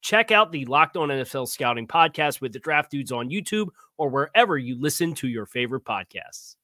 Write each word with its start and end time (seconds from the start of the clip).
Check 0.00 0.30
out 0.30 0.50
the 0.50 0.64
Locked 0.64 0.96
On 0.96 1.08
NFL 1.08 1.48
Scouting 1.48 1.86
podcast 1.86 2.40
with 2.40 2.52
the 2.52 2.58
Draft 2.58 2.90
Dudes 2.90 3.12
on 3.12 3.28
YouTube 3.28 3.68
or 3.98 4.08
wherever 4.08 4.56
you 4.56 4.80
listen 4.80 5.14
to 5.14 5.28
your 5.28 5.46
favorite 5.46 5.84
podcasts. 5.84 6.56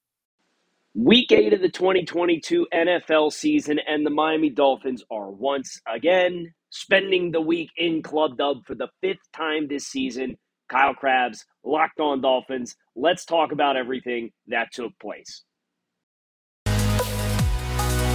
Week 0.94 1.30
eight 1.30 1.52
of 1.52 1.60
the 1.60 1.68
2022 1.68 2.66
NFL 2.72 3.30
season, 3.30 3.78
and 3.86 4.06
the 4.06 4.10
Miami 4.10 4.48
Dolphins 4.48 5.04
are 5.10 5.30
once 5.30 5.78
again 5.86 6.54
spending 6.70 7.30
the 7.30 7.40
week 7.40 7.70
in 7.76 8.02
Club 8.02 8.38
Dub 8.38 8.64
for 8.64 8.74
the 8.74 8.88
fifth 9.02 9.30
time 9.34 9.68
this 9.68 9.86
season. 9.86 10.38
Kyle 10.70 10.94
Crabbs, 10.94 11.44
Locked 11.62 12.00
On 12.00 12.22
Dolphins. 12.22 12.74
Let's 12.96 13.26
talk 13.26 13.52
about 13.52 13.76
everything 13.76 14.32
that 14.48 14.72
took 14.72 14.98
place. 14.98 15.44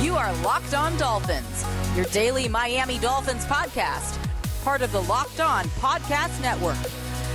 You 0.02 0.16
are 0.16 0.34
Locked 0.42 0.74
On 0.74 0.98
Dolphins, 0.98 1.66
your 1.96 2.06
daily 2.06 2.48
Miami 2.48 2.98
Dolphins 2.98 3.46
podcast 3.46 4.18
part 4.64 4.84
of 4.84 4.92
the 4.92 5.02
Locked 5.02 5.40
On 5.40 5.66
Podcast 5.80 6.40
Network. 6.42 6.78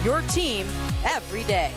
Your 0.05 0.23
team 0.33 0.67
every 1.05 1.43
day. 1.45 1.73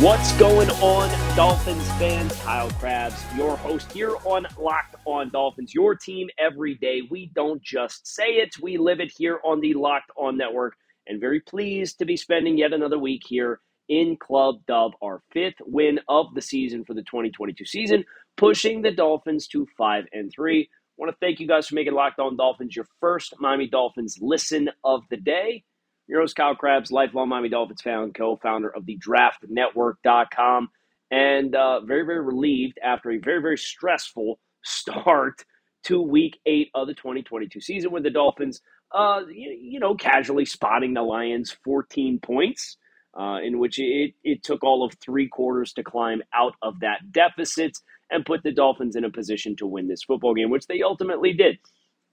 What's 0.00 0.32
going 0.38 0.70
on, 0.70 1.36
Dolphins 1.36 1.86
fans? 1.92 2.32
Kyle 2.42 2.70
Crabbs, 2.72 3.22
your 3.36 3.56
host 3.56 3.92
here 3.92 4.14
on 4.24 4.46
Locked 4.58 4.96
On 5.04 5.28
Dolphins, 5.28 5.74
your 5.74 5.94
team 5.96 6.28
every 6.38 6.76
day. 6.76 7.02
We 7.10 7.30
don't 7.34 7.60
just 7.62 8.06
say 8.06 8.36
it, 8.36 8.54
we 8.62 8.78
live 8.78 9.00
it 9.00 9.12
here 9.14 9.40
on 9.44 9.60
the 9.60 9.74
Locked 9.74 10.10
On 10.16 10.36
Network. 10.36 10.76
And 11.06 11.20
very 11.20 11.40
pleased 11.40 11.98
to 11.98 12.04
be 12.04 12.16
spending 12.16 12.56
yet 12.56 12.72
another 12.72 12.98
week 12.98 13.22
here 13.26 13.60
in 13.88 14.16
Club 14.16 14.60
Dub, 14.66 14.92
our 15.02 15.20
fifth 15.32 15.60
win 15.66 16.00
of 16.08 16.34
the 16.34 16.42
season 16.42 16.84
for 16.84 16.94
the 16.94 17.02
2022 17.02 17.64
season, 17.64 18.04
pushing 18.36 18.82
the 18.82 18.92
Dolphins 18.92 19.48
to 19.48 19.66
5 19.76 20.04
and 20.12 20.30
3 20.30 20.68
want 20.98 21.12
to 21.12 21.16
thank 21.24 21.40
you 21.40 21.46
guys 21.46 21.68
for 21.68 21.76
making 21.76 21.94
Locked 21.94 22.18
On 22.18 22.36
Dolphins 22.36 22.74
your 22.74 22.86
first 23.00 23.34
Miami 23.38 23.68
Dolphins 23.68 24.18
listen 24.20 24.68
of 24.84 25.02
the 25.10 25.16
day. 25.16 25.62
Your 26.08 26.20
host, 26.20 26.36
Kyle 26.36 26.56
Crabbs, 26.56 26.90
lifelong 26.90 27.28
Miami 27.28 27.48
Dolphins 27.48 27.82
fan, 27.82 28.12
co 28.12 28.36
founder 28.36 28.68
of 28.74 28.84
the 28.86 28.98
draftnetwork.com, 28.98 30.70
and 31.10 31.54
uh, 31.54 31.80
very, 31.80 32.04
very 32.04 32.20
relieved 32.20 32.78
after 32.82 33.10
a 33.10 33.18
very, 33.18 33.40
very 33.40 33.58
stressful 33.58 34.40
start 34.64 35.44
to 35.84 36.00
week 36.02 36.38
eight 36.46 36.70
of 36.74 36.86
the 36.88 36.94
2022 36.94 37.60
season 37.60 37.92
with 37.92 38.02
the 38.02 38.10
Dolphins, 38.10 38.60
uh, 38.92 39.20
you, 39.30 39.56
you 39.60 39.80
know, 39.80 39.94
casually 39.94 40.44
spotting 40.44 40.94
the 40.94 41.02
Lions 41.02 41.56
14 41.64 42.18
points. 42.20 42.76
Uh, 43.18 43.38
in 43.42 43.58
which 43.58 43.78
it, 43.78 44.14
it 44.24 44.42
took 44.42 44.62
all 44.64 44.84
of 44.84 44.94
three 44.94 45.28
quarters 45.28 45.72
to 45.72 45.82
climb 45.82 46.22
out 46.34 46.54
of 46.62 46.80
that 46.80 47.12
deficit 47.12 47.78
and 48.10 48.24
put 48.26 48.42
the 48.42 48.52
Dolphins 48.52 48.96
in 48.96 49.04
a 49.04 49.10
position 49.10 49.56
to 49.56 49.66
win 49.66 49.88
this 49.88 50.04
football 50.04 50.34
game, 50.34 50.50
which 50.50 50.66
they 50.66 50.82
ultimately 50.82 51.32
did. 51.32 51.58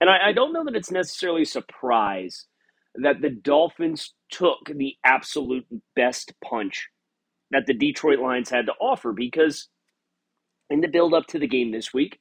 And 0.02 0.10
I, 0.10 0.30
I 0.30 0.34
don't 0.34 0.54
know 0.54 0.64
that 0.66 0.76
it's 0.76 0.92
necessarily 0.92 1.44
a 1.44 1.46
surprise 1.48 2.48
that 2.96 3.22
the 3.22 3.30
Dolphins 3.30 4.14
took 4.32 4.60
the 4.74 4.96
absolute 5.04 5.66
best 5.96 6.34
punch 6.44 6.90
that 7.52 7.66
the 7.68 7.74
Detroit 7.74 8.20
Lions 8.20 8.50
had 8.50 8.66
to 8.68 8.74
offer 8.82 9.14
because 9.14 9.70
in 10.70 10.82
the 10.82 10.88
build 10.88 11.14
up 11.14 11.28
to 11.28 11.40
the 11.40 11.48
game 11.48 11.72
this 11.72 11.94
week, 11.94 12.20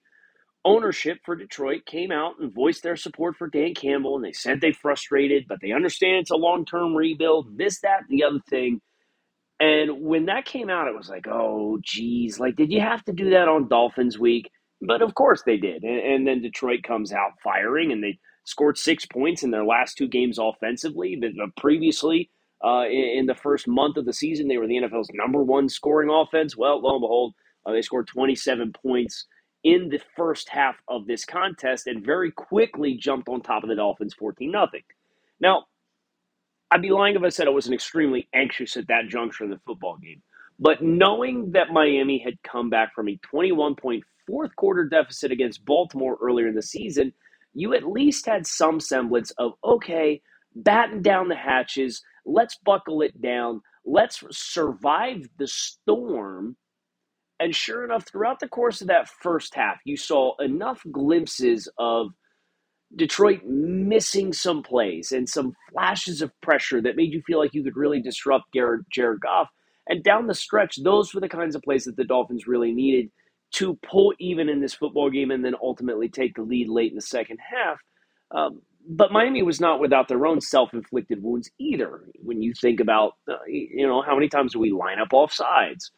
ownership 0.65 1.19
for 1.25 1.37
Detroit 1.37 1.85
came 1.87 2.11
out 2.11 2.35
and 2.41 2.53
voiced 2.53 2.83
their 2.83 2.97
support 2.97 3.37
for 3.37 3.49
Dan 3.49 3.75
Campbell 3.75 4.17
and 4.17 4.25
they 4.25 4.33
said 4.33 4.61
they 4.61 4.73
frustrated, 4.73 5.47
but 5.49 5.59
they 5.61 5.73
understand 5.73 6.23
it's 6.23 6.31
a 6.31 6.37
long 6.37 6.65
term 6.65 6.95
rebuild, 6.95 7.59
this, 7.59 7.81
that, 7.81 8.01
and 8.09 8.19
the 8.19 8.25
other 8.25 8.41
thing. 8.49 8.81
And 9.61 10.01
when 10.03 10.27
that 10.27 10.45
came 10.45 10.69
out, 10.69 10.89
it 10.89 10.97
was 10.97 11.09
like, 11.09 11.27
oh, 11.29 11.79
geez, 11.83 12.41
like, 12.41 12.57
did 12.57 12.73
you 12.73 12.81
have 12.81 13.05
to 13.05 13.13
do 13.13 13.31
that 13.31 13.49
on 13.49 13.69
Dolphins 13.69 14.19
week? 14.19 14.51
But 14.81 15.01
of 15.01 15.15
course 15.15 15.43
they 15.45 15.57
did. 15.57 15.83
And, 15.85 15.99
and 15.99 16.27
then 16.27 16.43
Detroit 16.43 16.83
comes 16.83 17.13
out 17.13 17.33
firing, 17.43 17.93
and 17.93 18.03
they 18.03 18.19
scored 18.45 18.77
six 18.77 19.07
points 19.07 19.43
in 19.43 19.51
their 19.51 19.65
last 19.65 19.97
two 19.97 20.09
games 20.09 20.39
offensively. 20.39 21.17
But 21.21 21.31
uh, 21.43 21.47
previously, 21.57 22.31
uh, 22.65 22.85
in, 22.87 23.19
in, 23.19 23.27
the 23.27 23.35
first 23.35 23.69
month 23.69 23.97
of 23.97 24.07
the 24.07 24.13
season, 24.13 24.49
they 24.49 24.59
were 24.59 24.67
the 24.67 24.77
NFL's 24.77 25.11
number 25.15 25.43
one 25.43 25.69
scoring 25.69 26.11
offense. 26.11 26.57
Well, 26.57 26.81
lo 26.83 26.95
and 26.95 27.01
behold, 27.01 27.35
uh, 27.65 27.73
they 27.73 27.83
scored 27.83 28.09
27 28.09 28.73
points 28.73 29.27
in 29.65 29.89
the 29.89 30.01
first 30.17 30.49
half 30.51 30.77
of 30.89 31.07
this 31.07 31.25
contest 31.25 31.87
and 31.87 32.05
very 32.05 32.31
quickly 32.31 32.95
jumped 32.97 33.29
on 33.29 33.41
top 33.41 33.63
of 33.65 33.71
the 33.71 33.77
Dolphins 33.77 34.15
14 34.15 34.53
0. 34.53 34.69
Now, 35.41 35.65
I'd 36.71 36.83
be 36.83 36.91
lying 36.91 37.17
if 37.17 37.23
I 37.23 37.31
said 37.31 37.47
I 37.47 37.51
wasn't 37.53 37.75
extremely 37.75 38.29
anxious 38.35 38.77
at 38.77 38.89
that 38.89 39.09
juncture 39.09 39.45
in 39.45 39.51
the 39.51 39.61
football 39.67 39.97
game. 39.97 40.23
But 40.59 40.83
knowing 40.83 41.53
that 41.53 41.71
Miami 41.73 42.19
had 42.19 42.43
come 42.43 42.71
back 42.71 42.95
from 42.95 43.09
a 43.09 43.19
21 43.23 43.77
point 43.77 44.05
fourth 44.27 44.55
quarter 44.57 44.85
deficit 44.85 45.33
against 45.33 45.65
Baltimore 45.65 46.19
earlier 46.23 46.49
in 46.49 46.55
the 46.55 46.63
season, 46.63 47.13
you 47.55 47.75
at 47.75 47.85
least 47.87 48.27
had 48.27 48.47
some 48.47 48.81
semblance 48.81 49.31
of, 49.33 49.53
okay, 49.65 50.21
batten 50.57 51.03
down 51.03 51.29
the 51.29 51.37
hatches, 51.37 52.03
let's 52.27 52.57
buckle 52.57 53.03
it 53.03 53.21
down, 53.23 53.63
let's 53.85 54.23
survive 54.31 55.29
the 55.39 55.47
storm. 55.47 56.57
And 57.41 57.55
sure 57.55 57.85
enough, 57.85 58.07
throughout 58.07 58.41
the 58.41 58.49
course 58.49 58.81
of 58.81 58.89
that 58.89 59.09
first 59.09 59.55
half, 59.55 59.79
you 59.85 59.97
saw 59.97 60.37
enough 60.39 60.83
glimpses 60.91 61.69
of 61.79 62.13
Detroit 62.97 63.41
missing 63.45 64.33
some 64.33 64.63
plays 64.63 65.11
and 65.11 65.29
some 65.29 65.55
flashes 65.73 66.23
of 66.23 66.33
pressure 66.43 66.81
that 66.81 66.97
made 66.97 67.13
you 67.13 67.23
feel 67.27 67.39
like 67.39 67.55
you 67.55 67.65
could 67.65 67.77
really 67.77 68.01
disrupt 68.01 68.45
Jared, 68.55 68.85
Jared 68.91 69.21
Goff. 69.21 69.49
And 69.89 70.03
down 70.03 70.27
the 70.27 70.35
stretch, 70.35 70.77
those 70.83 71.13
were 71.13 71.21
the 71.21 71.29
kinds 71.29 71.55
of 71.57 71.63
plays 71.63 71.85
that 71.85 71.97
the 71.97 72.05
Dolphins 72.05 72.47
really 72.47 72.73
needed 72.73 73.11
to 73.55 73.79
pull 73.89 74.15
even 74.19 74.49
in 74.49 74.61
this 74.61 74.75
football 74.75 75.11
game 75.11 75.31
and 75.31 75.45
then 75.45 75.55
ultimately 75.61 76.09
take 76.09 76.35
the 76.37 76.43
lead 76.43 76.69
late 76.69 76.91
in 76.91 76.97
the 76.97 77.03
second 77.03 77.39
half. 77.39 77.79
Um, 78.35 78.63
but 78.89 79.13
Miami 79.13 79.43
was 79.43 79.61
not 79.61 79.81
without 79.81 80.09
their 80.09 80.27
own 80.27 80.41
self-inflicted 80.41 81.23
wounds 81.23 81.51
either. 81.59 82.05
When 82.23 82.43
you 82.43 82.53
think 82.61 82.81
about, 82.81 83.15
uh, 83.29 83.37
you 83.47 83.87
know, 83.87 84.03
how 84.03 84.15
many 84.15 84.29
times 84.29 84.53
do 84.53 84.59
we 84.59 84.73
line 84.73 84.99
up 84.99 85.13
off 85.13 85.33
sides? 85.33 85.91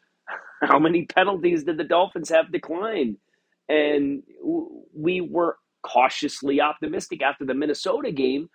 How 0.63 0.79
many 0.79 1.07
penalties 1.07 1.65
did 1.65 1.79
the 1.79 1.85
Dolphins 1.85 2.31
have 2.31 2.53
declined? 2.53 3.19
And 3.69 4.23
we 4.95 5.21
were 5.21 5.59
cautiously 5.83 6.61
optimistic 6.61 7.23
after 7.23 7.45
the 7.45 7.55
Minnesota 7.55 8.13
game 8.13 8.49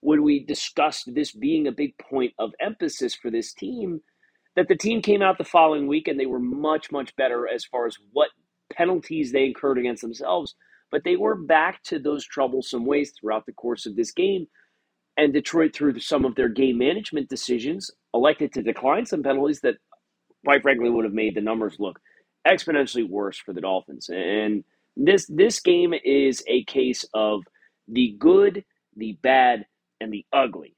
when 0.00 0.22
we 0.22 0.44
discussed 0.44 1.14
this 1.14 1.32
being 1.32 1.66
a 1.68 1.72
big 1.72 1.96
point 1.98 2.32
of 2.38 2.52
emphasis 2.60 3.14
for 3.14 3.30
this 3.30 3.52
team. 3.54 4.02
That 4.56 4.68
the 4.68 4.76
team 4.76 5.02
came 5.02 5.22
out 5.22 5.38
the 5.38 5.44
following 5.44 5.86
week 5.88 6.08
and 6.08 6.20
they 6.20 6.26
were 6.26 6.40
much, 6.40 6.92
much 6.92 7.16
better 7.16 7.48
as 7.48 7.64
far 7.64 7.86
as 7.86 7.96
what 8.12 8.30
penalties 8.72 9.32
they 9.32 9.46
incurred 9.46 9.78
against 9.78 10.02
themselves. 10.02 10.54
But 10.90 11.04
they 11.04 11.16
were 11.16 11.36
back 11.36 11.82
to 11.84 11.98
those 11.98 12.26
troublesome 12.26 12.86
ways 12.86 13.12
throughout 13.18 13.46
the 13.46 13.52
course 13.52 13.86
of 13.86 13.96
this 13.96 14.12
game. 14.12 14.46
And 15.16 15.32
Detroit, 15.32 15.74
through 15.74 16.00
some 16.00 16.24
of 16.24 16.36
their 16.36 16.48
game 16.50 16.78
management 16.78 17.28
decisions, 17.30 17.90
elected 18.14 18.52
to 18.54 18.62
decline 18.62 19.06
some 19.06 19.22
penalties 19.22 19.60
that, 19.62 19.76
quite 20.44 20.62
frankly, 20.62 20.90
would 20.90 21.04
have 21.04 21.14
made 21.14 21.34
the 21.36 21.42
numbers 21.42 21.76
look 21.78 22.00
exponentially 22.46 23.08
worse 23.08 23.38
for 23.38 23.52
the 23.52 23.60
Dolphins. 23.62 24.08
And 24.10 24.64
This 24.96 25.26
this 25.28 25.60
game 25.60 25.94
is 26.04 26.42
a 26.48 26.64
case 26.64 27.04
of 27.14 27.42
the 27.88 28.16
good, 28.18 28.64
the 28.96 29.18
bad, 29.22 29.66
and 30.00 30.12
the 30.12 30.26
ugly. 30.32 30.76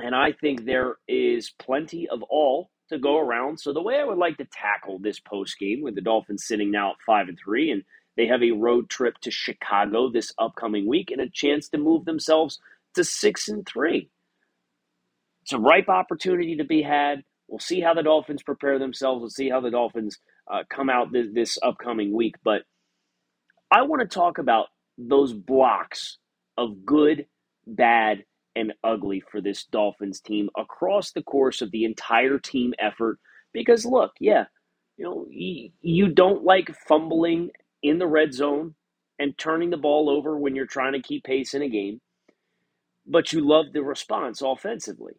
And 0.00 0.14
I 0.14 0.32
think 0.32 0.64
there 0.64 0.96
is 1.08 1.52
plenty 1.58 2.08
of 2.08 2.22
all 2.24 2.70
to 2.90 2.98
go 2.98 3.18
around. 3.18 3.60
So 3.60 3.72
the 3.72 3.82
way 3.82 3.98
I 4.00 4.04
would 4.04 4.18
like 4.18 4.38
to 4.38 4.46
tackle 4.46 4.98
this 5.00 5.20
post 5.20 5.58
game 5.58 5.82
with 5.82 5.94
the 5.96 6.02
Dolphins 6.02 6.46
sitting 6.46 6.70
now 6.70 6.92
at 6.92 6.96
five 7.06 7.28
and 7.28 7.38
three, 7.42 7.70
and 7.72 7.84
they 8.16 8.26
have 8.28 8.42
a 8.42 8.52
road 8.52 8.90
trip 8.90 9.18
to 9.22 9.30
Chicago 9.32 10.10
this 10.10 10.32
upcoming 10.38 10.88
week 10.88 11.10
and 11.10 11.20
a 11.20 11.30
chance 11.30 11.68
to 11.70 11.78
move 11.78 12.04
themselves 12.06 12.60
to 12.96 13.04
six 13.04 13.48
and 13.48 13.66
three. 13.66 14.10
It's 15.42 15.52
a 15.54 15.58
ripe 15.58 15.88
opportunity 15.90 16.56
to 16.56 16.64
be 16.64 16.82
had. 16.82 17.24
We'll 17.48 17.60
see 17.60 17.80
how 17.80 17.94
the 17.94 18.02
Dolphins 18.02 18.42
prepare 18.42 18.78
themselves. 18.78 19.20
We'll 19.20 19.30
see 19.30 19.50
how 19.50 19.60
the 19.60 19.70
Dolphins 19.70 20.18
uh, 20.52 20.64
come 20.70 20.90
out 20.90 21.12
this, 21.12 21.28
this 21.32 21.58
upcoming 21.62 22.12
week. 22.14 22.36
But 22.44 22.62
I 23.70 23.82
want 23.82 24.02
to 24.02 24.08
talk 24.08 24.38
about 24.38 24.66
those 24.98 25.32
blocks 25.32 26.18
of 26.56 26.84
good, 26.86 27.26
bad, 27.66 28.24
and 28.56 28.72
ugly 28.84 29.22
for 29.30 29.40
this 29.40 29.64
Dolphins 29.64 30.20
team 30.20 30.48
across 30.56 31.12
the 31.12 31.22
course 31.22 31.60
of 31.62 31.70
the 31.70 31.84
entire 31.84 32.38
team 32.38 32.74
effort. 32.78 33.18
Because 33.52 33.84
look, 33.84 34.12
yeah, 34.20 34.44
you 34.96 35.04
know, 35.04 35.26
you, 35.30 35.70
you 35.80 36.08
don't 36.08 36.44
like 36.44 36.74
fumbling 36.88 37.50
in 37.82 37.98
the 37.98 38.06
red 38.06 38.32
zone 38.34 38.74
and 39.18 39.36
turning 39.38 39.70
the 39.70 39.76
ball 39.76 40.10
over 40.10 40.38
when 40.38 40.54
you're 40.56 40.66
trying 40.66 40.92
to 40.94 41.02
keep 41.02 41.24
pace 41.24 41.54
in 41.54 41.62
a 41.62 41.68
game, 41.68 42.00
but 43.06 43.32
you 43.32 43.46
love 43.46 43.66
the 43.72 43.82
response 43.82 44.42
offensively. 44.42 45.14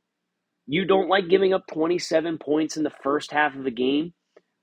You 0.67 0.85
don't 0.85 1.09
like 1.09 1.29
giving 1.29 1.53
up 1.53 1.67
27 1.71 2.38
points 2.39 2.77
in 2.77 2.83
the 2.83 2.94
first 3.03 3.31
half 3.31 3.56
of 3.56 3.63
the 3.63 3.71
game, 3.71 4.13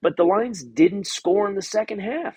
but 0.00 0.16
the 0.16 0.25
Lions 0.25 0.64
didn't 0.64 1.06
score 1.06 1.49
in 1.49 1.54
the 1.54 1.62
second 1.62 2.00
half. 2.00 2.37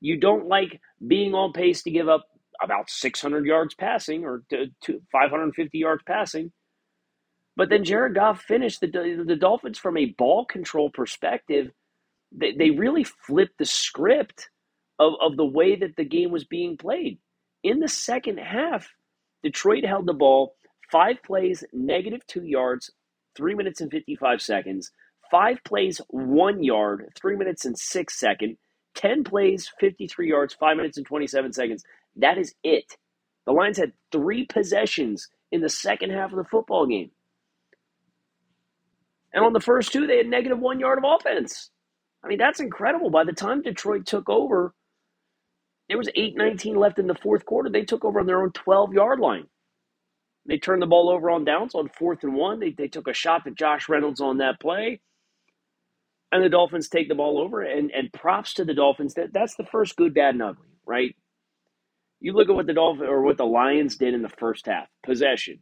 You 0.00 0.18
don't 0.18 0.48
like 0.48 0.80
being 1.06 1.34
on 1.34 1.52
pace 1.52 1.82
to 1.84 1.90
give 1.90 2.08
up 2.08 2.26
about 2.62 2.90
600 2.90 3.46
yards 3.46 3.74
passing 3.74 4.24
or 4.24 4.42
to, 4.50 4.66
to 4.84 5.00
550 5.12 5.78
yards 5.78 6.02
passing. 6.06 6.52
But 7.56 7.68
then 7.68 7.84
Jared 7.84 8.14
Goff 8.14 8.42
finished 8.42 8.80
the, 8.80 8.88
the 9.26 9.36
Dolphins 9.36 9.78
from 9.78 9.96
a 9.96 10.14
ball 10.18 10.44
control 10.44 10.90
perspective. 10.90 11.70
They, 12.32 12.52
they 12.52 12.70
really 12.70 13.04
flipped 13.04 13.58
the 13.58 13.66
script 13.66 14.48
of, 14.98 15.12
of 15.20 15.36
the 15.36 15.44
way 15.44 15.76
that 15.76 15.96
the 15.96 16.04
game 16.04 16.30
was 16.30 16.44
being 16.44 16.76
played. 16.76 17.18
In 17.62 17.78
the 17.78 17.88
second 17.88 18.38
half, 18.38 18.88
Detroit 19.42 19.84
held 19.84 20.06
the 20.06 20.14
ball 20.14 20.56
five 20.92 21.22
plays, 21.24 21.64
negative 21.72 22.26
two 22.28 22.44
yards, 22.44 22.92
three 23.36 23.54
minutes 23.54 23.80
and 23.80 23.90
55 23.90 24.42
seconds. 24.42 24.92
Five 25.30 25.58
plays, 25.64 26.00
one 26.10 26.62
yard, 26.62 27.08
three 27.20 27.36
minutes 27.36 27.64
and 27.64 27.78
six 27.78 28.20
seconds. 28.20 28.58
10 28.94 29.24
plays, 29.24 29.72
53 29.80 30.28
yards, 30.28 30.54
five 30.54 30.76
minutes 30.76 30.98
and 30.98 31.06
27 31.06 31.54
seconds. 31.54 31.82
That 32.16 32.38
is 32.38 32.54
it. 32.62 32.98
The 33.46 33.52
Lions 33.52 33.78
had 33.78 33.94
three 34.12 34.44
possessions 34.44 35.28
in 35.50 35.62
the 35.62 35.70
second 35.70 36.10
half 36.12 36.30
of 36.30 36.36
the 36.36 36.44
football 36.44 36.86
game. 36.86 37.10
And 39.32 39.44
on 39.44 39.54
the 39.54 39.60
first 39.60 39.92
two, 39.92 40.06
they 40.06 40.18
had 40.18 40.26
negative 40.26 40.58
one 40.58 40.78
yard 40.78 40.98
of 40.98 41.04
offense. 41.06 41.70
I 42.22 42.28
mean, 42.28 42.38
that's 42.38 42.60
incredible. 42.60 43.10
By 43.10 43.24
the 43.24 43.32
time 43.32 43.62
Detroit 43.62 44.06
took 44.06 44.28
over, 44.28 44.74
there 45.88 45.98
was 45.98 46.10
8-19 46.16 46.76
left 46.76 46.98
in 46.98 47.06
the 47.06 47.14
fourth 47.14 47.46
quarter. 47.46 47.70
They 47.70 47.84
took 47.84 48.04
over 48.04 48.20
on 48.20 48.26
their 48.26 48.42
own 48.42 48.50
12-yard 48.50 49.20
line. 49.20 49.46
They 50.46 50.58
turned 50.58 50.82
the 50.82 50.86
ball 50.86 51.10
over 51.10 51.30
on 51.30 51.44
downs 51.44 51.74
on 51.74 51.88
fourth 51.88 52.24
and 52.24 52.34
one. 52.34 52.60
They, 52.60 52.70
they 52.70 52.88
took 52.88 53.08
a 53.08 53.12
shot 53.14 53.46
at 53.46 53.54
Josh 53.54 53.88
Reynolds 53.88 54.20
on 54.20 54.38
that 54.38 54.60
play. 54.60 55.00
And 56.32 56.42
the 56.42 56.48
Dolphins 56.48 56.88
take 56.88 57.08
the 57.08 57.14
ball 57.14 57.40
over. 57.40 57.62
And, 57.62 57.90
and 57.92 58.12
props 58.12 58.54
to 58.54 58.64
the 58.64 58.74
Dolphins. 58.74 59.14
That, 59.14 59.32
that's 59.32 59.54
the 59.56 59.64
first 59.64 59.96
good, 59.96 60.14
bad, 60.14 60.34
and 60.34 60.42
ugly, 60.42 60.68
right? 60.86 61.14
You 62.20 62.32
look 62.32 62.48
at 62.48 62.54
what 62.54 62.66
the 62.66 62.74
Dolphins 62.74 63.08
or 63.08 63.22
what 63.22 63.38
the 63.38 63.44
Lions 63.44 63.96
did 63.96 64.14
in 64.14 64.22
the 64.22 64.28
first 64.28 64.66
half. 64.66 64.88
Possession, 65.04 65.60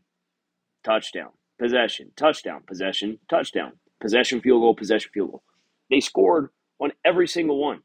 touchdown, 0.85 1.31
possession, 1.61 2.13
touchdown, 2.17 2.63
possession, 2.67 3.19
touchdown, 3.31 3.73
possession, 4.01 4.41
field 4.41 4.63
goal, 4.63 4.75
possession, 4.77 5.11
field 5.13 5.31
goal. 5.33 5.43
They 5.91 6.01
scored 6.01 6.51
on 6.81 6.93
every 7.05 7.29
single 7.29 7.61
one. 7.61 7.81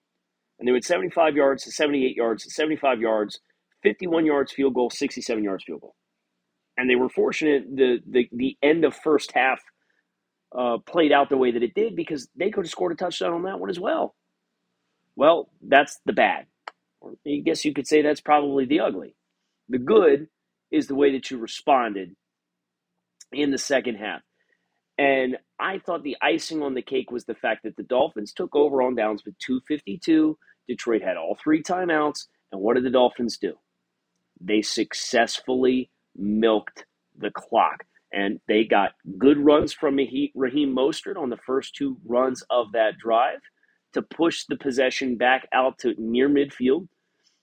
And 0.59 0.67
they 0.67 0.71
went 0.71 0.85
75 0.85 1.35
yards 1.35 1.63
to 1.65 1.71
78 1.71 2.15
yards 2.15 2.43
to 2.43 2.49
75 2.51 3.01
yards, 3.01 3.39
51 3.83 4.25
yards 4.25 4.53
field 4.53 4.73
goal, 4.73 4.89
67 4.89 5.43
yards 5.43 5.63
field 5.65 5.81
goal. 5.81 5.95
And 6.77 6.89
they 6.89 6.95
were 6.95 7.09
fortunate 7.09 7.65
the 7.75 7.99
the, 8.07 8.29
the 8.31 8.57
end 8.63 8.85
of 8.85 8.95
first 8.95 9.31
half 9.33 9.61
uh, 10.57 10.77
played 10.85 11.11
out 11.11 11.29
the 11.29 11.37
way 11.37 11.51
that 11.51 11.63
it 11.63 11.73
did 11.73 11.95
because 11.95 12.27
they 12.35 12.49
could 12.49 12.65
have 12.65 12.71
scored 12.71 12.93
a 12.93 12.95
touchdown 12.95 13.33
on 13.33 13.43
that 13.43 13.59
one 13.59 13.69
as 13.69 13.79
well. 13.79 14.15
Well, 15.15 15.49
that's 15.61 15.99
the 16.05 16.13
bad. 16.13 16.47
Or 17.01 17.13
I 17.27 17.41
guess 17.43 17.65
you 17.65 17.73
could 17.73 17.87
say 17.87 18.01
that's 18.01 18.21
probably 18.21 18.65
the 18.65 18.81
ugly. 18.81 19.15
The 19.69 19.79
good 19.79 20.27
is 20.71 20.87
the 20.87 20.95
way 20.95 21.11
that 21.13 21.31
you 21.31 21.37
responded 21.37 22.15
in 23.31 23.51
the 23.51 23.57
second 23.57 23.95
half. 23.95 24.21
And 24.97 25.37
I 25.59 25.79
thought 25.79 26.03
the 26.03 26.17
icing 26.21 26.61
on 26.61 26.73
the 26.73 26.81
cake 26.81 27.11
was 27.11 27.25
the 27.25 27.35
fact 27.35 27.63
that 27.63 27.75
the 27.75 27.83
Dolphins 27.83 28.33
took 28.33 28.55
over 28.55 28.81
on 28.81 28.95
downs 28.95 29.23
with 29.25 29.37
252. 29.39 30.37
Detroit 30.67 31.01
had 31.01 31.17
all 31.17 31.37
three 31.41 31.61
timeouts. 31.61 32.27
And 32.51 32.61
what 32.61 32.75
did 32.75 32.85
the 32.85 32.89
Dolphins 32.91 33.37
do? 33.37 33.55
They 34.39 34.61
successfully 34.61 35.89
milked 36.15 36.85
the 37.17 37.31
clock. 37.31 37.83
And 38.13 38.39
they 38.47 38.63
got 38.63 38.93
good 39.17 39.37
runs 39.37 39.73
from 39.73 39.97
Raheem 39.97 40.75
Mostert 40.75 41.17
on 41.17 41.29
the 41.29 41.39
first 41.45 41.75
two 41.75 41.97
runs 42.05 42.43
of 42.49 42.71
that 42.71 42.97
drive 42.97 43.39
to 43.93 44.01
push 44.01 44.45
the 44.45 44.55
possession 44.55 45.17
back 45.17 45.47
out 45.53 45.79
to 45.79 45.95
near 45.97 46.29
midfield. 46.29 46.87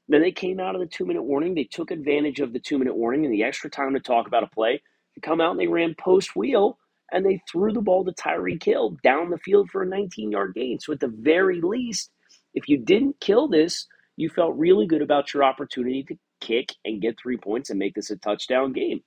Then 0.09 0.23
they 0.23 0.33
came 0.33 0.61
out 0.61 0.75
of 0.75 0.81
the 0.81 0.87
two 0.87 1.07
minute 1.07 1.23
warning. 1.23 1.55
They 1.55 1.65
took 1.65 1.91
advantage 1.91 2.41
of 2.41 2.53
the 2.53 2.61
two 2.61 2.79
minute 2.79 2.97
warning 2.97 3.25
and 3.25 3.35
the 3.35 3.45
extra 3.45 3.71
time 3.71 3.95
to 3.95 4.01
talk 4.01 4.27
about 4.27 4.45
a 4.45 4.49
play. 4.49 4.83
They 5.15 5.21
come 5.21 5.41
out 5.41 5.53
and 5.53 5.61
they 5.61 5.67
ran 5.67 5.95
post 5.99 6.35
wheel 6.35 6.79
and 7.13 7.25
they 7.25 7.41
threw 7.51 7.73
the 7.73 7.81
ball 7.81 8.05
to 8.05 8.13
Tyreek 8.13 8.63
Hill 8.63 8.97
down 9.03 9.31
the 9.31 9.39
field 9.39 9.71
for 9.71 9.83
a 9.83 9.87
19 9.87 10.31
yard 10.33 10.55
gain. 10.55 10.81
So, 10.81 10.93
at 10.93 11.01
the 11.01 11.09
very 11.09 11.61
least, 11.61 12.11
if 12.55 12.69
you 12.69 12.79
didn't 12.79 13.21
kill 13.21 13.49
this, 13.49 13.87
you 14.17 14.29
felt 14.29 14.57
really 14.57 14.87
good 14.87 15.03
about 15.03 15.33
your 15.33 15.45
opportunity 15.45 16.03
to 16.05 16.17
kick 16.43 16.75
and 16.85 17.01
get 17.01 17.19
three 17.19 17.37
points 17.37 17.71
and 17.71 17.79
make 17.79 17.95
this 17.95 18.11
a 18.11 18.17
touchdown 18.17 18.73
game. 18.73 19.03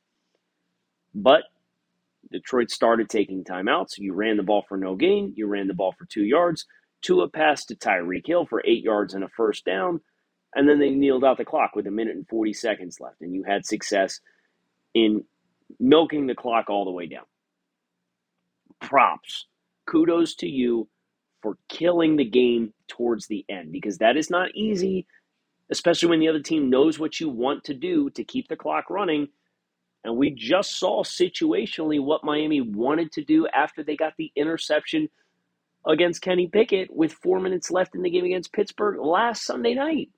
But 1.14 1.44
Detroit 2.32 2.72
started 2.72 3.10
taking 3.10 3.44
timeouts. 3.44 3.98
You 3.98 4.14
ran 4.14 4.38
the 4.38 4.44
ball 4.44 4.66
for 4.68 4.78
no 4.78 4.96
gain. 4.96 5.34
You 5.36 5.48
ran 5.48 5.68
the 5.68 5.74
ball 5.74 5.94
for 5.98 6.06
two 6.06 6.24
yards. 6.24 6.66
Tua 7.02 7.30
passed 7.30 7.68
to 7.68 7.76
Tyreek 7.76 8.26
Hill 8.26 8.46
for 8.46 8.64
eight 8.66 8.84
yards 8.84 9.14
and 9.14 9.24
a 9.24 9.30
first 9.30 9.66
down. 9.66 10.02
And 10.56 10.68
then 10.68 10.80
they 10.80 10.90
kneeled 10.90 11.26
out 11.26 11.38
the 11.38 11.46
clock 11.46 11.76
with 11.76 11.86
a 11.88 11.92
minute 11.92 12.16
and 12.16 12.28
40 12.28 12.54
seconds 12.54 13.00
left. 13.00 13.22
And 13.22 13.34
you 13.34 13.44
had 13.44 13.66
success 13.66 14.22
in 14.94 15.26
milking 15.80 16.28
the 16.28 16.36
clock 16.36 16.70
all 16.70 16.86
the 16.86 16.92
way 16.92 17.08
down. 17.08 17.26
Props. 18.80 19.46
Kudos 19.86 20.36
to 20.36 20.48
you 20.48 20.88
for 21.42 21.58
killing 21.70 22.16
the 22.16 22.26
game 22.26 22.74
towards 22.88 23.28
the 23.28 23.46
end 23.50 23.72
because 23.72 24.00
that 24.00 24.18
is 24.18 24.32
not 24.32 24.50
easy, 24.56 25.06
especially 25.72 26.10
when 26.10 26.20
the 26.20 26.28
other 26.28 26.42
team 26.42 26.70
knows 26.70 27.00
what 27.00 27.20
you 27.20 27.30
want 27.30 27.64
to 27.66 27.74
do 27.74 28.10
to 28.12 28.24
keep 28.24 28.48
the 28.48 28.56
clock 28.56 28.90
running. 28.90 29.28
And 30.04 30.18
we 30.18 30.30
just 30.32 30.78
saw 30.78 31.04
situationally 31.04 32.04
what 32.04 32.24
Miami 32.24 32.62
wanted 32.62 33.12
to 33.14 33.24
do 33.24 33.48
after 33.48 33.84
they 33.84 33.96
got 33.96 34.14
the 34.18 34.32
interception 34.36 35.10
against 35.88 36.22
Kenny 36.22 36.48
Pickett 36.48 36.96
with 36.96 37.14
four 37.14 37.40
minutes 37.40 37.72
left 37.72 37.96
in 37.96 38.02
the 38.02 38.10
game 38.10 38.26
against 38.26 38.54
Pittsburgh 38.54 39.00
last 39.00 39.46
Sunday 39.46 39.74
night. 39.74 40.10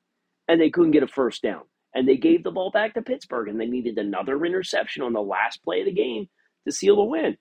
And 0.47 0.59
they 0.59 0.69
couldn't 0.69 0.91
get 0.91 1.03
a 1.03 1.07
first 1.07 1.41
down. 1.41 1.63
And 1.93 2.07
they 2.07 2.17
gave 2.17 2.43
the 2.43 2.51
ball 2.51 2.69
back 2.69 2.93
to 2.93 3.01
Pittsburgh, 3.01 3.47
and 3.47 3.59
they 3.59 3.65
needed 3.65 3.97
another 3.97 4.45
interception 4.45 5.03
on 5.03 5.13
the 5.13 5.21
last 5.21 5.63
play 5.63 5.79
of 5.79 5.85
the 5.85 5.91
game 5.91 6.27
to 6.65 6.71
seal 6.71 6.97
the 6.97 7.03
win 7.03 7.37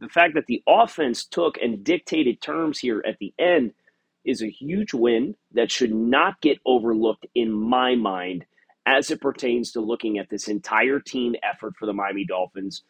the 0.00 0.08
fact 0.08 0.34
that 0.34 0.46
the 0.46 0.62
offense 0.68 1.24
took 1.24 1.56
and 1.58 1.84
dictated 1.84 2.40
terms 2.40 2.78
here 2.78 3.02
at 3.06 3.18
the 3.18 3.34
end 3.38 3.72
is 4.24 4.42
a 4.42 4.50
huge 4.50 4.94
win 4.94 5.34
that 5.52 5.70
should 5.70 5.94
not 5.94 6.40
get 6.40 6.58
overlooked 6.66 7.26
in 7.34 7.52
my 7.52 7.94
mind 7.94 8.44
as 8.86 9.10
it 9.10 9.20
pertains 9.20 9.72
to 9.72 9.80
looking 9.80 10.18
at 10.18 10.30
this 10.30 10.48
entire 10.48 11.00
team 11.00 11.34
effort 11.42 11.74
for 11.78 11.86
the 11.86 11.92
Miami 11.92 12.24
Dolphins 12.24 12.82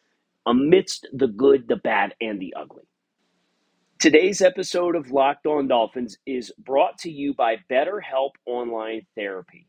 amidst 0.47 1.07
the 1.13 1.29
good, 1.29 1.69
the 1.69 1.77
bad, 1.77 2.15
and 2.21 2.41
the 2.41 2.55
ugly. 2.57 2.85
Today's 3.99 4.41
episode 4.43 4.97
of 4.97 5.11
Locked 5.11 5.47
On 5.47 5.69
Dolphins 5.69 6.19
is 6.27 6.53
brought 6.59 6.99
to 6.99 7.11
you 7.11 7.35
by 7.35 7.57
BetterHelp 7.71 8.31
Online 8.47 9.07
Therapy. 9.17 9.68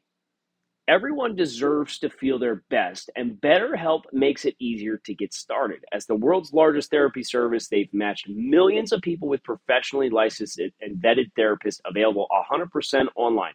Everyone 0.90 1.36
deserves 1.36 2.00
to 2.00 2.10
feel 2.10 2.40
their 2.40 2.64
best, 2.72 3.12
and 3.16 3.40
BetterHelp 3.40 4.06
makes 4.12 4.44
it 4.44 4.56
easier 4.58 4.98
to 5.06 5.14
get 5.14 5.36
started. 5.36 5.86
As 5.92 6.08
the 6.08 6.16
world's 6.16 6.52
largest 6.52 6.90
therapy 6.90 7.22
service, 7.22 7.68
they've 7.68 7.94
matched 7.94 8.28
millions 8.28 8.92
of 8.92 9.00
people 9.02 9.28
with 9.28 9.44
professionally 9.44 10.10
licensed 10.10 10.60
and 10.60 10.98
vetted 10.98 11.32
therapists 11.38 11.80
available 11.86 12.28
100% 12.52 13.06
online. 13.16 13.54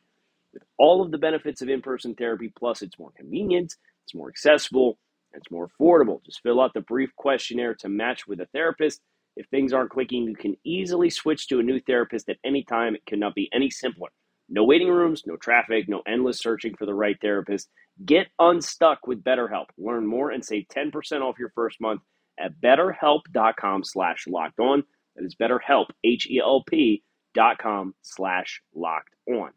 With 0.52 0.62
all 0.78 1.02
of 1.02 1.10
the 1.10 1.18
benefits 1.18 1.60
of 1.60 1.68
in 1.68 1.82
person 1.82 2.14
therapy, 2.14 2.52
plus 2.56 2.82
it's 2.82 3.00
more 3.00 3.10
convenient, 3.16 3.74
it's 4.04 4.14
more 4.14 4.28
accessible, 4.28 4.96
and 5.32 5.42
it's 5.42 5.50
more 5.50 5.68
affordable. 5.68 6.24
Just 6.24 6.40
fill 6.40 6.60
out 6.60 6.72
the 6.72 6.82
brief 6.82 7.10
questionnaire 7.16 7.74
to 7.74 7.88
match 7.88 8.28
with 8.28 8.42
a 8.42 8.46
therapist. 8.52 9.00
If 9.34 9.48
things 9.48 9.72
aren't 9.72 9.90
clicking, 9.90 10.28
you 10.28 10.36
can 10.36 10.56
easily 10.62 11.10
switch 11.10 11.48
to 11.48 11.58
a 11.58 11.64
new 11.64 11.80
therapist 11.80 12.28
at 12.28 12.36
any 12.44 12.62
time. 12.62 12.94
It 12.94 13.04
cannot 13.06 13.34
be 13.34 13.50
any 13.52 13.70
simpler. 13.70 14.10
No 14.48 14.64
waiting 14.64 14.88
rooms, 14.88 15.22
no 15.26 15.36
traffic, 15.36 15.88
no 15.88 16.02
endless 16.06 16.38
searching 16.38 16.74
for 16.76 16.86
the 16.86 16.94
right 16.94 17.16
therapist. 17.20 17.68
Get 18.04 18.26
unstuck 18.38 19.06
with 19.06 19.24
BetterHelp. 19.24 19.66
Learn 19.78 20.06
more 20.06 20.30
and 20.30 20.44
save 20.44 20.66
10% 20.68 21.22
off 21.22 21.38
your 21.38 21.52
first 21.54 21.80
month 21.80 22.02
at 22.38 22.60
betterhelp.com 22.60 23.84
slash 23.84 24.26
locked 24.26 24.60
on. 24.60 24.84
That 25.16 25.24
is 25.24 25.36
betterhelp, 25.36 25.86
H-E-L-P 26.02 27.02
dot 27.34 27.58
com 27.58 27.94
slash 28.02 28.60
locked 28.74 29.14
on. 29.28 29.50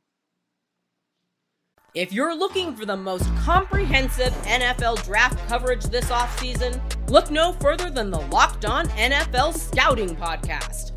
If 1.93 2.13
you're 2.13 2.35
looking 2.35 2.75
for 2.75 2.85
the 2.85 2.97
most 2.97 3.25
comprehensive 3.37 4.31
NFL 4.43 5.03
draft 5.03 5.47
coverage 5.47 5.83
this 5.85 6.05
offseason, 6.11 6.79
look 7.09 7.31
no 7.31 7.53
further 7.53 7.89
than 7.89 8.11
the 8.11 8.19
Locked 8.19 8.65
On 8.65 8.87
NFL 8.89 9.57
Scouting 9.57 10.15
Podcast. 10.15 10.96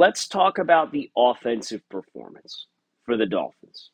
Let's 0.00 0.26
talk 0.26 0.56
about 0.56 0.92
the 0.92 1.10
offensive 1.14 1.86
performance 1.90 2.68
for 3.04 3.18
the 3.18 3.26
Dolphins. 3.26 3.90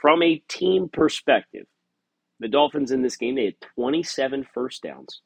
From 0.00 0.22
a 0.22 0.42
team 0.48 0.88
perspective, 0.90 1.66
the 2.38 2.48
Dolphins 2.48 2.90
in 2.90 3.02
this 3.02 3.18
game, 3.18 3.34
they 3.34 3.44
had 3.44 3.60
27 3.74 4.46
first 4.54 4.82
downs. 4.82 5.20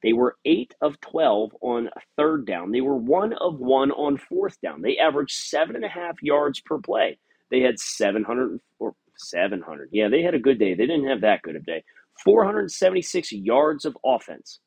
They 0.00 0.12
were 0.12 0.36
8 0.44 0.76
of 0.80 1.00
12 1.00 1.56
on 1.60 1.90
third 2.16 2.46
down. 2.46 2.70
They 2.70 2.82
were 2.82 2.94
1 2.94 3.32
of 3.32 3.58
1 3.58 3.90
on 3.90 4.16
fourth 4.16 4.60
down. 4.60 4.80
They 4.80 4.96
averaged 4.98 5.36
7.5 5.52 6.18
yards 6.22 6.60
per 6.60 6.78
play. 6.78 7.18
They 7.50 7.62
had 7.62 7.80
700 7.80 8.60
or 8.78 8.94
700. 9.16 9.88
Yeah, 9.90 10.06
they 10.08 10.22
had 10.22 10.34
a 10.34 10.38
good 10.38 10.60
day. 10.60 10.74
They 10.74 10.86
didn't 10.86 11.08
have 11.08 11.22
that 11.22 11.42
good 11.42 11.56
of 11.56 11.66
day. 11.66 11.82
476 12.22 13.32
yards 13.32 13.86
of 13.86 13.98
offense. 14.06 14.60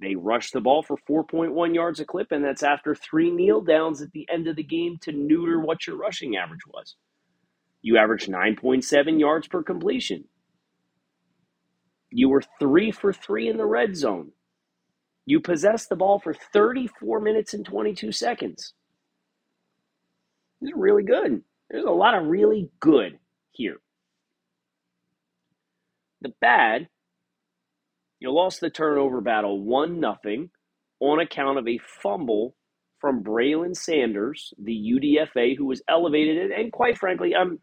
They 0.00 0.14
rushed 0.14 0.52
the 0.52 0.60
ball 0.60 0.82
for 0.82 0.98
4.1 1.08 1.74
yards 1.74 2.00
a 2.00 2.04
clip, 2.04 2.30
and 2.30 2.44
that's 2.44 2.62
after 2.62 2.94
three 2.94 3.30
kneel 3.30 3.62
downs 3.62 4.02
at 4.02 4.12
the 4.12 4.28
end 4.30 4.46
of 4.46 4.56
the 4.56 4.62
game 4.62 4.98
to 5.02 5.12
neuter 5.12 5.58
what 5.60 5.86
your 5.86 5.96
rushing 5.96 6.36
average 6.36 6.66
was. 6.66 6.96
You 7.80 7.96
averaged 7.96 8.28
9.7 8.28 9.18
yards 9.18 9.48
per 9.48 9.62
completion. 9.62 10.24
You 12.10 12.28
were 12.28 12.42
three 12.58 12.90
for 12.90 13.12
three 13.12 13.48
in 13.48 13.56
the 13.56 13.66
red 13.66 13.96
zone. 13.96 14.32
You 15.24 15.40
possessed 15.40 15.88
the 15.88 15.96
ball 15.96 16.18
for 16.18 16.34
34 16.34 17.20
minutes 17.20 17.54
and 17.54 17.64
22 17.64 18.12
seconds. 18.12 18.74
This 20.60 20.68
is 20.68 20.76
really 20.76 21.02
good. 21.02 21.42
There's 21.70 21.84
a 21.84 21.90
lot 21.90 22.14
of 22.14 22.26
really 22.26 22.70
good 22.80 23.18
here. 23.50 23.78
The 26.20 26.32
bad, 26.40 26.88
you 28.20 28.32
lost 28.32 28.60
the 28.60 28.70
turnover 28.70 29.20
battle 29.20 29.60
1 29.62 30.00
0 30.00 30.48
on 31.00 31.20
account 31.20 31.58
of 31.58 31.68
a 31.68 31.78
fumble 31.78 32.54
from 32.98 33.22
Braylon 33.22 33.76
Sanders, 33.76 34.54
the 34.58 34.72
UDFA, 34.72 35.56
who 35.56 35.66
was 35.66 35.82
elevated. 35.88 36.50
And 36.50 36.72
quite 36.72 36.96
frankly, 36.98 37.34
I'm 37.34 37.60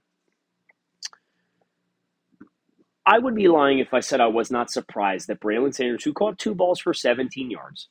I 3.06 3.20
would 3.20 3.36
be 3.36 3.50
lying 3.50 3.80
if 3.80 3.94
I 3.94 4.00
said 4.00 4.22
I 4.22 4.28
was 4.28 4.50
not 4.50 4.72
surprised 4.72 5.28
that 5.28 5.42
Braylon 5.42 5.74
Sanders, 5.74 6.04
who 6.04 6.14
caught 6.14 6.40
two 6.40 6.56
balls 6.56 6.80
for 6.80 6.94
17 6.94 7.52
yards, 7.52 7.90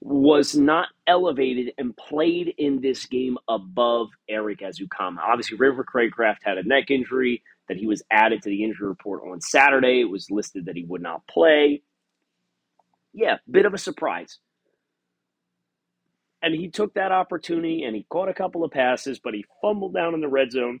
was 0.00 0.56
not 0.56 0.88
elevated 1.06 1.74
and 1.78 1.96
played 1.96 2.54
in 2.58 2.80
this 2.80 3.06
game 3.06 3.38
above 3.48 4.08
Erik 4.28 4.60
Ezukanma. 4.60 5.18
Obviously, 5.18 5.58
River 5.58 5.84
Cracraft 5.84 6.38
had 6.42 6.58
a 6.58 6.66
neck 6.66 6.90
injury 6.90 7.42
that 7.70 7.76
he 7.76 7.86
was 7.86 8.02
added 8.10 8.42
to 8.42 8.48
the 8.48 8.64
injury 8.64 8.88
report 8.88 9.22
on 9.30 9.40
Saturday. 9.40 10.00
It 10.00 10.10
was 10.10 10.28
listed 10.28 10.66
that 10.66 10.74
he 10.74 10.84
would 10.86 11.00
not 11.00 11.24
play. 11.28 11.82
Yeah, 13.12 13.36
bit 13.48 13.64
of 13.64 13.72
a 13.72 13.78
surprise. 13.78 14.40
And 16.42 16.52
he 16.52 16.68
took 16.68 16.94
that 16.94 17.12
opportunity 17.12 17.84
and 17.84 17.94
he 17.94 18.04
caught 18.10 18.28
a 18.28 18.34
couple 18.34 18.64
of 18.64 18.72
passes, 18.72 19.20
but 19.20 19.34
he 19.34 19.44
fumbled 19.62 19.94
down 19.94 20.14
in 20.14 20.20
the 20.20 20.26
red 20.26 20.50
zone 20.50 20.80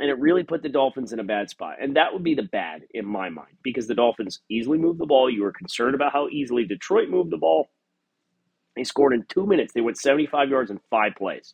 and 0.00 0.08
it 0.08 0.18
really 0.18 0.44
put 0.44 0.62
the 0.62 0.70
Dolphins 0.70 1.12
in 1.12 1.20
a 1.20 1.24
bad 1.24 1.50
spot. 1.50 1.76
And 1.78 1.96
that 1.96 2.14
would 2.14 2.24
be 2.24 2.34
the 2.34 2.42
bad 2.42 2.84
in 2.94 3.04
my 3.04 3.28
mind 3.28 3.58
because 3.62 3.86
the 3.86 3.94
Dolphins 3.94 4.40
easily 4.48 4.78
moved 4.78 4.98
the 4.98 5.04
ball. 5.04 5.28
You 5.28 5.42
were 5.42 5.52
concerned 5.52 5.94
about 5.94 6.14
how 6.14 6.28
easily 6.28 6.64
Detroit 6.64 7.10
moved 7.10 7.32
the 7.32 7.36
ball. 7.36 7.68
They 8.76 8.84
scored 8.84 9.12
in 9.12 9.26
two 9.28 9.46
minutes. 9.46 9.74
They 9.74 9.82
went 9.82 9.98
75 9.98 10.48
yards 10.48 10.70
in 10.70 10.80
five 10.88 11.12
plays. 11.18 11.52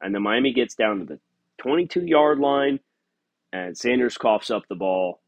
And 0.00 0.14
then 0.14 0.22
Miami 0.22 0.54
gets 0.54 0.74
down 0.74 1.00
to 1.00 1.04
the 1.04 1.20
22 1.58 2.06
yard 2.06 2.38
line, 2.38 2.80
and 3.52 3.76
Sanders 3.76 4.16
coughs 4.16 4.50
up 4.50 4.62
the 4.68 4.74
ball. 4.74 5.20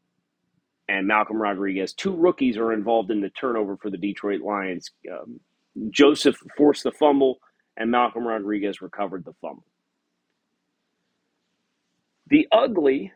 And 0.89 1.07
Malcolm 1.07 1.41
Rodriguez, 1.41 1.93
two 1.93 2.13
rookies, 2.13 2.57
are 2.57 2.73
involved 2.73 3.09
in 3.09 3.21
the 3.21 3.29
turnover 3.29 3.77
for 3.77 3.89
the 3.89 3.97
Detroit 3.97 4.41
Lions. 4.41 4.91
Um, 5.09 5.39
Joseph 5.89 6.35
forced 6.57 6.83
the 6.83 6.91
fumble, 6.91 7.39
and 7.77 7.89
Malcolm 7.89 8.27
Rodriguez 8.27 8.81
recovered 8.81 9.23
the 9.23 9.33
fumble. 9.41 9.65
The 12.27 12.47
ugly 12.51 13.13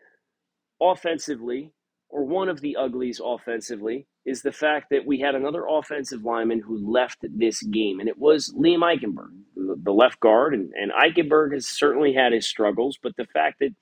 offensively, 0.81 1.71
or 2.09 2.23
one 2.23 2.49
of 2.49 2.61
the 2.61 2.77
uglies 2.77 3.21
offensively, 3.23 4.07
is 4.25 4.41
the 4.41 4.51
fact 4.51 4.87
that 4.91 5.05
we 5.05 5.19
had 5.19 5.35
another 5.35 5.65
offensive 5.69 6.23
lineman 6.23 6.61
who 6.61 6.91
left 6.91 7.19
this 7.21 7.61
game, 7.63 7.99
and 7.99 8.09
it 8.09 8.17
was 8.17 8.53
Liam 8.57 8.79
Eichenberg, 8.79 9.31
the 9.55 9.93
left 9.93 10.19
guard. 10.19 10.53
And, 10.53 10.71
and 10.73 10.91
Eichenberg 10.91 11.53
has 11.53 11.67
certainly 11.67 12.13
had 12.13 12.33
his 12.33 12.47
struggles, 12.47 12.97
but 13.01 13.15
the 13.17 13.25
fact 13.25 13.59
that 13.59 13.75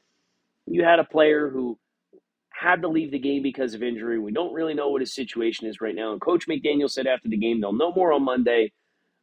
you 0.67 0.83
had 0.83 0.99
a 0.99 1.03
player 1.03 1.49
who 1.49 1.77
had 2.51 2.81
to 2.81 2.87
leave 2.87 3.11
the 3.11 3.19
game 3.19 3.43
because 3.43 3.73
of 3.73 3.83
injury, 3.83 4.19
we 4.19 4.31
don't 4.31 4.53
really 4.53 4.73
know 4.73 4.89
what 4.89 5.01
his 5.01 5.13
situation 5.13 5.67
is 5.67 5.81
right 5.81 5.95
now. 5.95 6.11
And 6.11 6.21
Coach 6.21 6.47
McDaniel 6.47 6.89
said 6.89 7.07
after 7.07 7.29
the 7.29 7.37
game 7.37 7.61
they'll 7.61 7.73
know 7.73 7.91
more 7.93 8.13
on 8.13 8.23
Monday. 8.23 8.71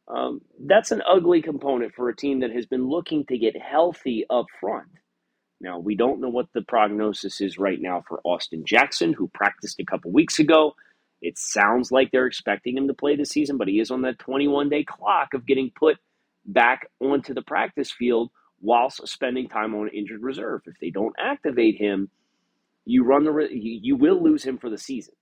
Um, 0.07 0.41
that's 0.67 0.91
an 0.91 1.01
ugly 1.09 1.41
component 1.41 1.93
for 1.95 2.09
a 2.09 2.15
team 2.15 2.41
that 2.41 2.51
has 2.51 2.65
been 2.65 2.87
looking 2.87 3.25
to 3.27 3.37
get 3.37 3.59
healthy 3.59 4.25
up 4.29 4.45
front. 4.59 4.89
Now, 5.61 5.79
we 5.79 5.95
don't 5.95 6.19
know 6.19 6.29
what 6.29 6.47
the 6.53 6.61
prognosis 6.61 7.39
is 7.39 7.57
right 7.57 7.79
now 7.81 8.03
for 8.07 8.19
Austin 8.25 8.65
Jackson, 8.65 9.13
who 9.13 9.29
practiced 9.33 9.79
a 9.79 9.85
couple 9.85 10.11
weeks 10.11 10.39
ago. 10.39 10.75
It 11.21 11.37
sounds 11.37 11.89
like 11.89 12.11
they're 12.11 12.27
expecting 12.27 12.75
him 12.75 12.89
to 12.89 12.93
play 12.93 13.15
this 13.15 13.29
season, 13.29 13.57
but 13.57 13.69
he 13.69 13.79
is 13.79 13.89
on 13.89 14.01
that 14.01 14.19
21 14.19 14.69
day 14.69 14.83
clock 14.83 15.33
of 15.33 15.47
getting 15.47 15.71
put 15.73 15.97
back 16.45 16.87
onto 16.99 17.33
the 17.33 17.41
practice 17.41 17.91
field 17.91 18.29
whilst 18.63 19.05
spending 19.07 19.49
time 19.49 19.75
on 19.75 19.89
injured 19.89 20.23
reserve. 20.23 20.61
If 20.65 20.79
they 20.79 20.89
don't 20.89 21.15
activate 21.19 21.77
him, 21.77 22.09
you 22.85 23.03
run 23.03 23.25
the 23.25 23.47
you 23.51 23.95
will 23.95 24.23
lose 24.23 24.43
him 24.43 24.57
for 24.57 24.69
the 24.69 24.77
season. 24.77 25.13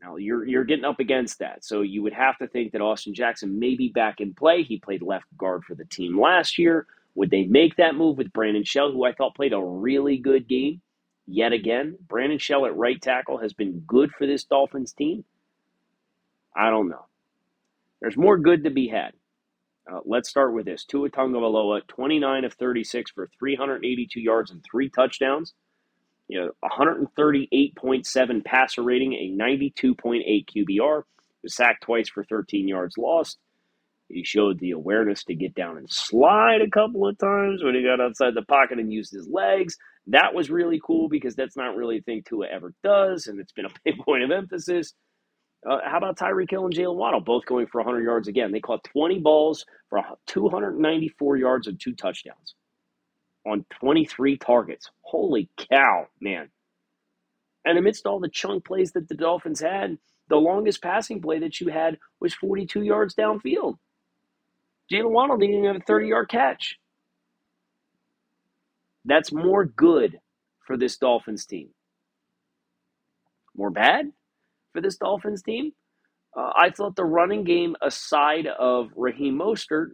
Now 0.00 0.16
you're 0.16 0.46
you're 0.46 0.64
getting 0.64 0.84
up 0.84 0.98
against 0.98 1.38
that, 1.38 1.64
so 1.64 1.82
you 1.82 2.02
would 2.02 2.12
have 2.14 2.36
to 2.38 2.48
think 2.48 2.72
that 2.72 2.80
Austin 2.80 3.14
Jackson 3.14 3.58
may 3.58 3.76
be 3.76 3.88
back 3.88 4.20
in 4.20 4.34
play. 4.34 4.62
He 4.62 4.78
played 4.78 5.02
left 5.02 5.26
guard 5.38 5.64
for 5.64 5.74
the 5.74 5.84
team 5.84 6.18
last 6.18 6.58
year. 6.58 6.86
Would 7.14 7.30
they 7.30 7.44
make 7.44 7.76
that 7.76 7.94
move 7.94 8.18
with 8.18 8.32
Brandon 8.32 8.64
Shell, 8.64 8.92
who 8.92 9.04
I 9.04 9.12
thought 9.12 9.36
played 9.36 9.52
a 9.52 9.60
really 9.60 10.16
good 10.18 10.48
game 10.48 10.80
yet 11.26 11.52
again? 11.52 11.96
Brandon 12.08 12.38
Shell 12.38 12.66
at 12.66 12.76
right 12.76 13.00
tackle 13.00 13.38
has 13.38 13.52
been 13.52 13.80
good 13.86 14.10
for 14.10 14.26
this 14.26 14.44
Dolphins 14.44 14.92
team. 14.92 15.24
I 16.56 16.70
don't 16.70 16.88
know. 16.88 17.06
There's 18.00 18.16
more 18.16 18.36
good 18.36 18.64
to 18.64 18.70
be 18.70 18.88
had. 18.88 19.12
Uh, 19.90 20.00
let's 20.04 20.28
start 20.28 20.54
with 20.54 20.64
this. 20.64 20.84
Tua 20.84 21.10
Tagovailoa, 21.10 21.86
29 21.88 22.44
of 22.44 22.54
36 22.54 23.10
for 23.10 23.28
382 23.38 24.20
yards 24.20 24.50
and 24.50 24.64
three 24.64 24.88
touchdowns. 24.88 25.54
You 26.28 26.40
know, 26.40 26.50
138.7 26.64 28.44
passer 28.44 28.82
rating, 28.82 29.12
a 29.12 29.30
92.8 29.30 30.46
QBR. 30.46 31.02
Was 31.42 31.54
sacked 31.54 31.82
twice 31.82 32.08
for 32.08 32.24
13 32.24 32.66
yards 32.66 32.96
lost. 32.96 33.38
He 34.08 34.24
showed 34.24 34.58
the 34.60 34.70
awareness 34.70 35.24
to 35.24 35.34
get 35.34 35.54
down 35.54 35.76
and 35.76 35.90
slide 35.90 36.62
a 36.62 36.70
couple 36.70 37.06
of 37.06 37.18
times 37.18 37.62
when 37.62 37.74
he 37.74 37.82
got 37.82 38.00
outside 38.00 38.34
the 38.34 38.42
pocket 38.42 38.78
and 38.78 38.92
used 38.92 39.12
his 39.12 39.28
legs. 39.28 39.76
That 40.06 40.34
was 40.34 40.50
really 40.50 40.80
cool 40.84 41.08
because 41.08 41.34
that's 41.34 41.56
not 41.56 41.76
really 41.76 41.98
a 41.98 42.02
thing 42.02 42.22
Tua 42.24 42.46
ever 42.48 42.72
does, 42.82 43.26
and 43.26 43.40
it's 43.40 43.52
been 43.52 43.64
a 43.66 43.70
big 43.84 43.98
point 43.98 44.22
of 44.22 44.30
emphasis. 44.30 44.94
Uh, 45.68 45.78
how 45.84 45.96
about 45.96 46.18
Tyreek 46.18 46.50
Hill 46.50 46.66
and 46.66 46.74
Jaylen 46.74 46.96
Waddle 46.96 47.20
both 47.20 47.46
going 47.46 47.66
for 47.66 47.80
100 47.80 48.02
yards 48.02 48.28
again? 48.28 48.52
They 48.52 48.60
caught 48.60 48.84
20 48.84 49.20
balls 49.20 49.64
for 49.88 50.02
294 50.26 51.36
yards 51.36 51.66
and 51.66 51.80
two 51.80 51.94
touchdowns 51.94 52.54
on 53.46 53.64
23 53.80 54.36
targets. 54.36 54.90
Holy 55.00 55.48
cow, 55.70 56.06
man. 56.20 56.50
And 57.64 57.78
amidst 57.78 58.04
all 58.06 58.20
the 58.20 58.28
chunk 58.28 58.64
plays 58.66 58.92
that 58.92 59.08
the 59.08 59.14
Dolphins 59.14 59.60
had, 59.60 59.96
the 60.28 60.36
longest 60.36 60.82
passing 60.82 61.22
play 61.22 61.38
that 61.38 61.60
you 61.60 61.68
had 61.68 61.98
was 62.20 62.34
42 62.34 62.82
yards 62.82 63.14
downfield. 63.14 63.76
Jaylen 64.92 65.12
Waddle 65.12 65.38
didn't 65.38 65.54
even 65.56 65.66
have 65.66 65.76
a 65.76 65.84
30 65.84 66.08
yard 66.08 66.28
catch. 66.28 66.76
That's 69.06 69.32
more 69.32 69.64
good 69.64 70.18
for 70.66 70.76
this 70.76 70.96
Dolphins 70.98 71.46
team. 71.46 71.70
More 73.56 73.70
bad 73.70 74.12
for 74.74 74.82
this 74.82 74.98
Dolphins 74.98 75.42
team? 75.42 75.72
Uh, 76.36 76.50
I 76.54 76.70
thought 76.70 76.96
the 76.96 77.04
running 77.04 77.44
game, 77.44 77.76
aside 77.80 78.46
of 78.46 78.90
Raheem 78.96 79.38
Mostert, 79.38 79.92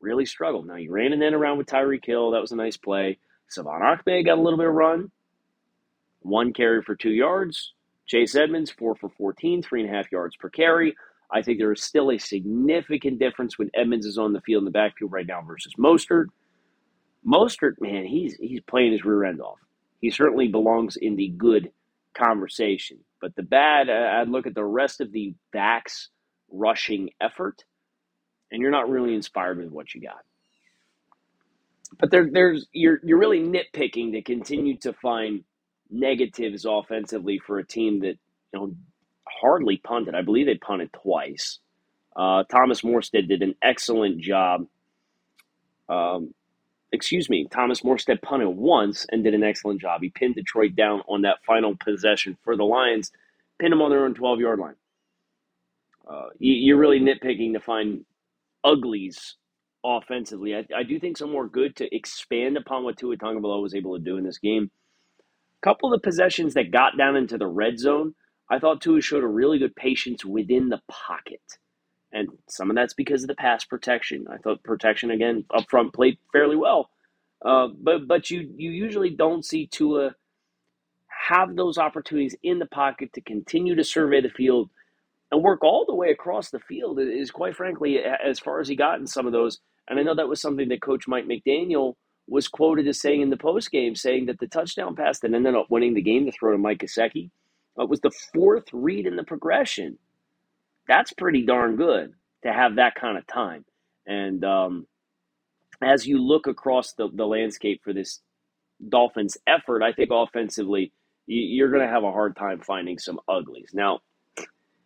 really 0.00 0.26
struggled. 0.26 0.66
Now, 0.66 0.76
you 0.76 0.90
ran 0.92 1.12
an 1.12 1.22
end 1.22 1.34
around 1.34 1.56
with 1.56 1.68
Tyreek 1.68 2.04
Hill. 2.04 2.32
That 2.32 2.40
was 2.40 2.52
a 2.52 2.56
nice 2.56 2.76
play. 2.76 3.18
Salvon 3.48 3.80
Ahmed 3.80 4.26
got 4.26 4.38
a 4.38 4.42
little 4.42 4.58
bit 4.58 4.68
of 4.68 4.74
run. 4.74 5.10
One 6.20 6.52
carry 6.52 6.82
for 6.82 6.96
two 6.96 7.12
yards. 7.12 7.72
Chase 8.06 8.34
Edmonds, 8.34 8.70
four 8.70 8.96
for 8.96 9.08
14, 9.08 9.62
three 9.62 9.82
and 9.82 9.90
a 9.90 9.96
half 9.96 10.10
yards 10.10 10.36
per 10.36 10.50
carry. 10.50 10.94
I 11.30 11.42
think 11.42 11.58
there 11.58 11.72
is 11.72 11.82
still 11.82 12.10
a 12.10 12.18
significant 12.18 13.18
difference 13.18 13.58
when 13.58 13.70
Edmonds 13.74 14.06
is 14.06 14.18
on 14.18 14.32
the 14.32 14.40
field 14.40 14.62
in 14.62 14.64
the 14.64 14.70
backfield 14.70 15.12
right 15.12 15.26
now 15.26 15.42
versus 15.42 15.72
Mostert. 15.78 16.26
Mostert, 17.26 17.80
man, 17.80 18.06
he's 18.06 18.34
he's 18.36 18.60
playing 18.60 18.92
his 18.92 19.04
rear 19.04 19.24
end 19.24 19.40
off. 19.40 19.58
He 20.00 20.10
certainly 20.10 20.48
belongs 20.48 20.96
in 20.96 21.16
the 21.16 21.28
good 21.28 21.72
conversation. 22.16 22.98
But 23.20 23.34
the 23.36 23.42
bad, 23.42 23.88
uh, 23.88 24.20
I'd 24.20 24.28
look 24.28 24.46
at 24.46 24.54
the 24.54 24.64
rest 24.64 25.00
of 25.00 25.12
the 25.12 25.34
backs 25.52 26.10
rushing 26.50 27.10
effort, 27.20 27.64
and 28.50 28.60
you're 28.60 28.70
not 28.70 28.90
really 28.90 29.14
inspired 29.14 29.58
with 29.58 29.70
what 29.70 29.94
you 29.94 30.02
got. 30.02 30.22
But 31.98 32.10
there, 32.10 32.28
there's 32.30 32.66
you're 32.72 33.00
you're 33.02 33.18
really 33.18 33.40
nitpicking 33.40 34.12
to 34.12 34.22
continue 34.22 34.76
to 34.78 34.92
find 34.92 35.44
negatives 35.90 36.64
offensively 36.68 37.38
for 37.38 37.58
a 37.58 37.66
team 37.66 38.00
that 38.00 38.18
you 38.52 38.60
know 38.60 38.74
hardly 39.28 39.78
punted. 39.78 40.14
I 40.14 40.22
believe 40.22 40.46
they 40.46 40.56
punted 40.56 40.92
twice. 40.92 41.58
Uh, 42.14 42.44
Thomas 42.44 42.82
Morstead 42.82 43.28
did 43.28 43.42
an 43.42 43.54
excellent 43.62 44.20
job. 44.20 44.66
Um, 45.88 46.34
excuse 46.96 47.30
me, 47.30 47.46
Thomas 47.50 47.82
Morstead 47.82 48.22
punted 48.22 48.48
once 48.48 49.06
and 49.10 49.22
did 49.22 49.34
an 49.34 49.44
excellent 49.44 49.80
job. 49.80 50.00
He 50.02 50.08
pinned 50.08 50.34
Detroit 50.34 50.74
down 50.74 51.02
on 51.08 51.22
that 51.22 51.44
final 51.46 51.76
possession 51.76 52.36
for 52.42 52.56
the 52.56 52.64
Lions, 52.64 53.12
pinned 53.60 53.72
them 53.72 53.82
on 53.82 53.90
their 53.90 54.04
own 54.04 54.14
12 54.14 54.40
yard 54.40 54.58
line. 54.58 54.74
Uh, 56.08 56.28
you, 56.38 56.74
are 56.74 56.78
really 56.78 57.00
nitpicking 57.00 57.52
to 57.52 57.60
find 57.60 58.04
uglies 58.64 59.36
offensively. 59.84 60.54
I, 60.54 60.64
I, 60.76 60.82
do 60.84 60.98
think 60.98 61.16
some 61.16 61.32
more 61.32 61.48
good 61.48 61.76
to 61.76 61.94
expand 61.94 62.56
upon 62.56 62.84
what 62.84 62.96
Tua 62.96 63.16
Tagovailoa 63.16 63.62
was 63.62 63.74
able 63.74 63.96
to 63.96 64.04
do 64.04 64.16
in 64.16 64.24
this 64.24 64.38
game. 64.38 64.70
A 65.62 65.66
couple 65.66 65.92
of 65.92 66.00
the 66.00 66.04
possessions 66.04 66.54
that 66.54 66.70
got 66.70 66.96
down 66.96 67.16
into 67.16 67.38
the 67.38 67.46
red 67.46 67.78
zone, 67.78 68.14
I 68.48 68.58
thought 68.58 68.80
Tua 68.80 69.00
showed 69.00 69.24
a 69.24 69.28
really 69.28 69.58
good 69.58 69.74
patience 69.74 70.24
within 70.24 70.68
the 70.68 70.80
pocket. 70.88 71.42
And 72.12 72.28
some 72.48 72.70
of 72.70 72.76
that's 72.76 72.94
because 72.94 73.22
of 73.22 73.28
the 73.28 73.34
pass 73.34 73.64
protection. 73.64 74.26
I 74.30 74.38
thought 74.38 74.62
protection 74.62 75.10
again 75.10 75.44
up 75.54 75.68
front 75.68 75.92
played 75.92 76.18
fairly 76.32 76.56
well. 76.56 76.90
Uh, 77.44 77.68
but 77.68 78.06
but 78.08 78.30
you 78.30 78.50
you 78.56 78.70
usually 78.70 79.10
don't 79.10 79.44
see 79.44 79.66
Tua 79.66 80.14
have 81.28 81.56
those 81.56 81.78
opportunities 81.78 82.36
in 82.42 82.58
the 82.58 82.66
pocket 82.66 83.12
to 83.14 83.20
continue 83.20 83.74
to 83.74 83.84
survey 83.84 84.20
the 84.20 84.28
field 84.30 84.70
and 85.32 85.42
work 85.42 85.64
all 85.64 85.84
the 85.86 85.94
way 85.94 86.10
across 86.10 86.50
the 86.50 86.60
field 86.60 87.00
is 87.00 87.30
quite 87.30 87.56
frankly 87.56 87.98
as 87.98 88.38
far 88.38 88.60
as 88.60 88.68
he 88.68 88.76
got 88.76 89.00
in 89.00 89.06
some 89.06 89.26
of 89.26 89.32
those. 89.32 89.58
And 89.88 89.98
I 89.98 90.02
know 90.02 90.14
that 90.14 90.28
was 90.28 90.40
something 90.40 90.68
that 90.68 90.82
Coach 90.82 91.08
Mike 91.08 91.26
McDaniel 91.26 91.94
was 92.28 92.48
quoted 92.48 92.88
as 92.88 93.00
saying 93.00 93.20
in 93.22 93.30
the 93.30 93.36
post 93.36 93.70
game, 93.70 93.94
saying 93.94 94.26
that 94.26 94.38
the 94.38 94.46
touchdown 94.48 94.96
pass 94.96 95.20
that 95.20 95.34
ended 95.34 95.54
up 95.54 95.66
winning 95.70 95.94
the 95.94 96.02
game 96.02 96.26
to 96.26 96.32
throw 96.32 96.52
to 96.52 96.58
Mike 96.58 96.78
Gesicki 96.78 97.30
uh, 97.80 97.86
was 97.86 98.00
the 98.00 98.10
fourth 98.34 98.64
read 98.72 99.06
in 99.06 99.16
the 99.16 99.24
progression 99.24 99.98
that's 100.88 101.12
pretty 101.12 101.44
darn 101.44 101.76
good 101.76 102.14
to 102.44 102.52
have 102.52 102.76
that 102.76 102.94
kind 102.94 103.18
of 103.18 103.26
time. 103.26 103.64
And 104.06 104.44
um, 104.44 104.86
as 105.82 106.06
you 106.06 106.18
look 106.18 106.46
across 106.46 106.92
the, 106.92 107.08
the 107.12 107.26
landscape 107.26 107.82
for 107.82 107.92
this 107.92 108.20
Dolphins 108.88 109.36
effort, 109.46 109.82
I 109.82 109.92
think 109.92 110.10
offensively, 110.12 110.92
you're 111.26 111.70
going 111.70 111.86
to 111.86 111.92
have 111.92 112.04
a 112.04 112.12
hard 112.12 112.36
time 112.36 112.60
finding 112.60 112.98
some 112.98 113.18
uglies. 113.28 113.70
Now, 113.72 114.00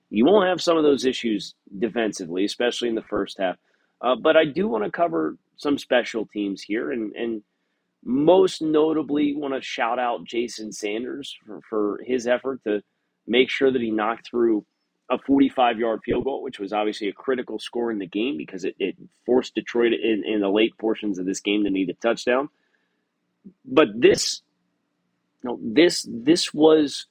you 0.08 0.24
won't 0.24 0.48
have 0.48 0.60
some 0.60 0.76
of 0.76 0.82
those 0.82 1.04
issues 1.04 1.54
defensively, 1.78 2.44
especially 2.44 2.88
in 2.88 2.94
the 2.94 3.02
first 3.02 3.38
half. 3.38 3.56
Uh, 4.00 4.16
but 4.16 4.36
I 4.36 4.44
do 4.46 4.66
want 4.66 4.84
to 4.84 4.90
cover 4.90 5.36
some 5.56 5.76
special 5.76 6.26
teams 6.26 6.62
here, 6.62 6.90
and, 6.90 7.14
and 7.14 7.42
most 8.02 8.62
notably 8.62 9.36
want 9.36 9.54
to 9.54 9.60
shout 9.60 9.98
out 9.98 10.24
Jason 10.24 10.72
Sanders 10.72 11.36
for, 11.46 11.60
for 11.68 12.00
his 12.04 12.26
effort 12.26 12.64
to 12.64 12.82
make 13.26 13.50
sure 13.50 13.70
that 13.70 13.82
he 13.82 13.90
knocked 13.90 14.30
through 14.30 14.64
a 15.10 15.18
45 15.18 15.78
yard 15.78 16.00
field 16.04 16.24
goal, 16.24 16.42
which 16.42 16.60
was 16.60 16.72
obviously 16.72 17.08
a 17.08 17.12
critical 17.12 17.58
score 17.58 17.90
in 17.90 17.98
the 17.98 18.06
game 18.06 18.36
because 18.36 18.64
it, 18.64 18.76
it 18.78 18.96
forced 19.26 19.54
Detroit 19.54 19.92
in, 19.92 20.22
in 20.24 20.40
the 20.40 20.48
late 20.48 20.76
portions 20.78 21.18
of 21.18 21.26
this 21.26 21.40
game 21.40 21.64
to 21.64 21.70
need 21.70 21.90
a 21.90 21.94
touchdown. 21.94 22.48
But 23.64 23.88
this, 23.96 24.42
you 25.42 25.50
know, 25.50 25.58
this 25.62 26.06
this 26.10 26.54
was 26.54 27.06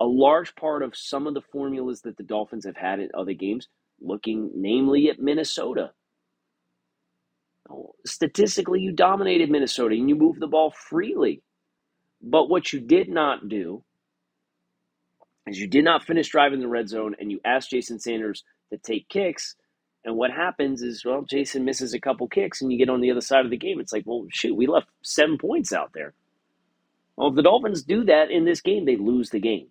a 0.00 0.06
large 0.06 0.54
part 0.54 0.82
of 0.82 0.96
some 0.96 1.26
of 1.26 1.34
the 1.34 1.42
formulas 1.52 2.02
that 2.02 2.16
the 2.16 2.22
Dolphins 2.22 2.64
have 2.66 2.76
had 2.76 3.00
in 3.00 3.10
other 3.16 3.34
games, 3.34 3.68
looking 4.00 4.50
namely 4.54 5.10
at 5.10 5.20
Minnesota. 5.20 5.92
Statistically, 8.06 8.80
you 8.80 8.92
dominated 8.92 9.50
Minnesota 9.50 9.94
and 9.94 10.08
you 10.08 10.16
moved 10.16 10.40
the 10.40 10.46
ball 10.46 10.72
freely. 10.72 11.42
But 12.22 12.48
what 12.48 12.72
you 12.72 12.80
did 12.80 13.08
not 13.08 13.48
do 13.48 13.84
you 15.58 15.66
did 15.66 15.84
not 15.84 16.04
finish 16.04 16.28
driving 16.28 16.60
the 16.60 16.68
red 16.68 16.88
zone 16.88 17.14
and 17.18 17.30
you 17.30 17.40
asked 17.44 17.70
Jason 17.70 17.98
Sanders 17.98 18.44
to 18.70 18.78
take 18.78 19.08
kicks. 19.08 19.56
And 20.04 20.16
what 20.16 20.30
happens 20.30 20.82
is, 20.82 21.04
well, 21.04 21.22
Jason 21.22 21.64
misses 21.64 21.94
a 21.94 22.00
couple 22.00 22.28
kicks 22.28 22.62
and 22.62 22.70
you 22.72 22.78
get 22.78 22.88
on 22.90 23.00
the 23.00 23.10
other 23.10 23.20
side 23.20 23.44
of 23.44 23.50
the 23.50 23.56
game. 23.56 23.80
It's 23.80 23.92
like, 23.92 24.04
well, 24.06 24.26
shoot, 24.30 24.54
we 24.54 24.66
left 24.66 24.88
seven 25.02 25.38
points 25.38 25.72
out 25.72 25.92
there. 25.94 26.14
Well, 27.16 27.28
if 27.28 27.34
the 27.34 27.42
Dolphins 27.42 27.82
do 27.82 28.04
that 28.04 28.30
in 28.30 28.44
this 28.44 28.60
game, 28.60 28.86
they 28.86 28.96
lose 28.96 29.30
the 29.30 29.40
game. 29.40 29.68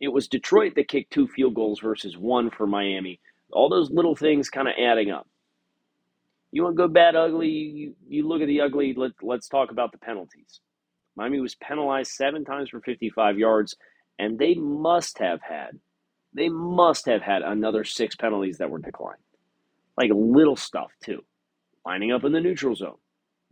It 0.00 0.08
was 0.08 0.28
Detroit 0.28 0.74
that 0.76 0.88
kicked 0.88 1.12
two 1.12 1.28
field 1.28 1.54
goals 1.54 1.80
versus 1.80 2.16
one 2.16 2.50
for 2.50 2.66
Miami. 2.66 3.20
All 3.52 3.68
those 3.68 3.90
little 3.90 4.16
things 4.16 4.48
kind 4.48 4.68
of 4.68 4.74
adding 4.78 5.10
up. 5.10 5.26
You 6.52 6.64
want 6.64 6.76
good, 6.76 6.92
bad, 6.92 7.16
ugly? 7.16 7.48
You, 7.48 7.94
you 8.08 8.26
look 8.26 8.40
at 8.40 8.46
the 8.46 8.60
ugly. 8.62 8.94
Let, 8.96 9.12
let's 9.22 9.48
talk 9.48 9.70
about 9.70 9.92
the 9.92 9.98
penalties. 9.98 10.60
Miami 11.16 11.40
was 11.40 11.54
penalized 11.54 12.12
seven 12.12 12.44
times 12.44 12.70
for 12.70 12.80
55 12.80 13.38
yards, 13.38 13.76
and 14.18 14.38
they 14.38 14.54
must 14.54 15.18
have 15.18 15.40
had, 15.42 15.78
they 16.34 16.48
must 16.48 17.06
have 17.06 17.22
had 17.22 17.42
another 17.42 17.84
six 17.84 18.16
penalties 18.16 18.58
that 18.58 18.70
were 18.70 18.78
declined. 18.78 19.20
Like 19.96 20.10
little 20.14 20.56
stuff, 20.56 20.92
too. 21.02 21.24
Lining 21.84 22.12
up 22.12 22.24
in 22.24 22.32
the 22.32 22.40
neutral 22.40 22.74
zone, 22.74 22.98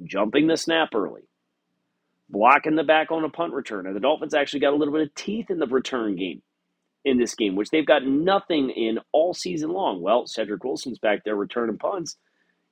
jumping 0.05 0.47
the 0.47 0.57
snap 0.57 0.95
early, 0.95 1.23
blocking 2.29 2.77
the 2.77 2.85
back 2.85 3.11
on 3.11 3.25
a 3.25 3.29
punt 3.29 3.53
return. 3.53 3.87
And 3.87 3.97
the 3.97 4.01
Dolphins 4.01 4.35
actually 4.35 4.61
got 4.61 4.73
a 4.73 4.77
little 4.77 4.93
bit 4.93 5.03
of 5.03 5.15
teeth 5.15 5.51
in 5.51 5.59
the 5.59 5.67
return 5.67 6.15
game 6.17 6.43
in 7.05 7.19
this 7.19 7.35
game, 7.35 7.57
which 7.57 7.71
they've 7.71 7.87
got 7.87 8.07
nothing 8.07 8.71
in 8.71 8.99
all 9.13 9.33
season 9.35 9.71
long. 9.71 10.03
Well, 10.03 10.27
Cedric 10.27 10.63
Wilson's 10.63 10.99
back 10.99 11.25
there 11.25 11.37
returning 11.37 11.79
punts. 11.79 12.17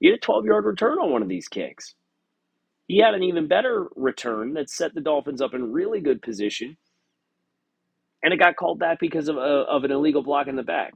You 0.00 0.10
had 0.10 0.18
a 0.18 0.20
12 0.20 0.44
yard 0.44 0.64
return 0.64 0.98
on 0.98 1.10
one 1.10 1.22
of 1.22 1.28
these 1.28 1.48
kicks. 1.48 1.94
He 2.86 2.98
had 2.98 3.14
an 3.14 3.22
even 3.22 3.48
better 3.48 3.88
return 3.96 4.54
that 4.54 4.70
set 4.70 4.94
the 4.94 5.00
Dolphins 5.00 5.40
up 5.40 5.54
in 5.54 5.72
really 5.72 6.00
good 6.00 6.22
position. 6.22 6.76
And 8.22 8.32
it 8.32 8.38
got 8.38 8.56
called 8.56 8.78
back 8.78 8.98
because 9.00 9.28
of, 9.28 9.36
a, 9.36 9.40
of 9.40 9.84
an 9.84 9.92
illegal 9.92 10.22
block 10.22 10.48
in 10.48 10.56
the 10.56 10.62
back. 10.62 10.94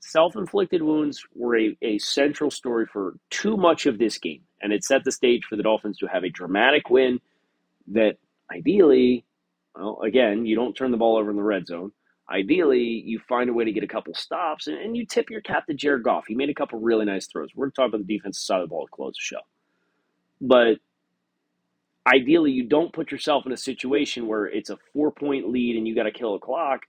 Self 0.00 0.36
inflicted 0.36 0.82
wounds 0.82 1.22
were 1.34 1.58
a, 1.58 1.76
a 1.82 1.98
central 1.98 2.50
story 2.50 2.86
for 2.86 3.16
too 3.30 3.56
much 3.56 3.86
of 3.86 3.98
this 3.98 4.18
game. 4.18 4.42
And 4.62 4.72
it 4.72 4.84
set 4.84 5.04
the 5.04 5.12
stage 5.12 5.44
for 5.48 5.56
the 5.56 5.62
Dolphins 5.62 5.98
to 5.98 6.06
have 6.06 6.24
a 6.24 6.30
dramatic 6.30 6.90
win 6.90 7.20
that 7.88 8.18
ideally, 8.54 9.24
well, 9.74 10.00
again, 10.02 10.46
you 10.46 10.56
don't 10.56 10.74
turn 10.74 10.90
the 10.90 10.96
ball 10.96 11.16
over 11.16 11.30
in 11.30 11.36
the 11.36 11.42
red 11.42 11.66
zone. 11.66 11.92
Ideally, 12.30 12.80
you 12.82 13.20
find 13.28 13.50
a 13.50 13.52
way 13.52 13.64
to 13.64 13.72
get 13.72 13.84
a 13.84 13.88
couple 13.88 14.14
stops 14.14 14.66
and, 14.66 14.78
and 14.78 14.96
you 14.96 15.06
tip 15.06 15.30
your 15.30 15.42
cap 15.42 15.66
to 15.66 15.74
Jared 15.74 16.04
Goff. 16.04 16.24
He 16.28 16.34
made 16.34 16.50
a 16.50 16.54
couple 16.54 16.80
really 16.80 17.04
nice 17.04 17.26
throws. 17.26 17.50
We're 17.54 17.66
going 17.66 17.72
to 17.72 17.76
talk 17.76 17.88
about 17.88 18.06
the 18.06 18.16
defensive 18.16 18.42
side 18.42 18.60
of 18.62 18.68
the 18.68 18.70
ball 18.70 18.86
to 18.86 18.90
close 18.90 19.14
the 19.14 19.20
show. 19.20 19.53
But 20.44 20.76
ideally, 22.06 22.52
you 22.52 22.64
don't 22.64 22.92
put 22.92 23.10
yourself 23.10 23.46
in 23.46 23.52
a 23.52 23.56
situation 23.56 24.26
where 24.26 24.44
it's 24.44 24.68
a 24.68 24.76
four 24.92 25.10
point 25.10 25.48
lead 25.50 25.76
and 25.76 25.88
you 25.88 25.94
got 25.94 26.02
to 26.02 26.12
kill 26.12 26.34
a 26.34 26.38
clock. 26.38 26.82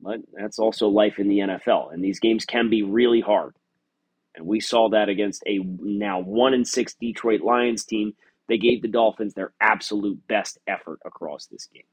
But 0.00 0.20
that's 0.32 0.58
also 0.58 0.88
life 0.88 1.18
in 1.18 1.28
the 1.28 1.38
NFL. 1.38 1.92
And 1.92 2.02
these 2.02 2.18
games 2.18 2.46
can 2.46 2.70
be 2.70 2.82
really 2.82 3.20
hard. 3.20 3.54
And 4.34 4.46
we 4.46 4.60
saw 4.60 4.88
that 4.90 5.10
against 5.10 5.42
a 5.46 5.58
now 5.58 6.20
one 6.20 6.54
and 6.54 6.66
six 6.66 6.94
Detroit 6.94 7.42
Lions 7.42 7.84
team. 7.84 8.14
They 8.48 8.58
gave 8.58 8.80
the 8.80 8.88
Dolphins 8.88 9.34
their 9.34 9.52
absolute 9.60 10.26
best 10.26 10.58
effort 10.66 11.00
across 11.04 11.46
this 11.46 11.66
game. 11.66 11.84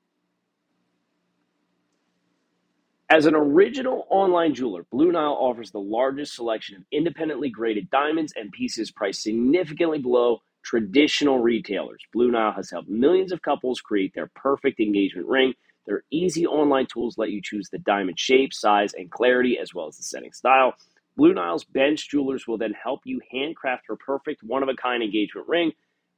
As 3.10 3.26
an 3.26 3.36
original 3.36 4.08
online 4.10 4.54
jeweler, 4.54 4.86
Blue 4.92 5.12
Nile 5.12 5.38
offers 5.40 5.72
the 5.72 5.80
largest 5.80 6.36
selection 6.36 6.78
of 6.78 6.84
independently 6.92 7.50
graded 7.50 7.90
diamonds 7.90 8.34
and 8.36 8.52
pieces 8.52 8.92
priced 8.92 9.24
significantly 9.24 10.00
below 10.00 10.42
traditional 10.64 11.40
retailers. 11.40 12.02
Blue 12.14 12.32
Nile 12.32 12.54
has 12.54 12.72
helped 12.72 12.90
millions 12.90 13.32
of 13.32 13.42
couples 13.42 13.82
create 13.82 14.14
their 14.14 14.32
perfect 14.36 14.80
engagement 14.80 15.28
ring. 15.28 15.54
Their 15.86 16.04
easy 16.12 16.48
online 16.48 16.88
tools 16.88 17.18
let 17.18 17.32
you 17.32 17.42
choose 17.42 17.70
the 17.70 17.80
diamond 17.80 18.18
shape, 18.20 18.54
size, 18.54 18.94
and 18.94 19.12
clarity, 19.12 19.60
as 19.60 19.74
well 19.74 19.88
as 19.88 19.98
the 19.98 20.04
setting 20.04 20.32
style. 20.32 20.74
Blue 21.16 21.34
Nile's 21.34 21.66
bench 21.66 22.10
jewelers 22.10 22.48
will 22.48 22.58
then 22.58 22.74
help 22.74 23.02
you 23.06 23.20
handcraft 23.32 23.84
your 23.88 23.98
perfect 23.98 24.42
one 24.44 24.64
of 24.64 24.70
a 24.70 24.76
kind 24.76 25.04
engagement 25.04 25.48
ring. 25.48 25.72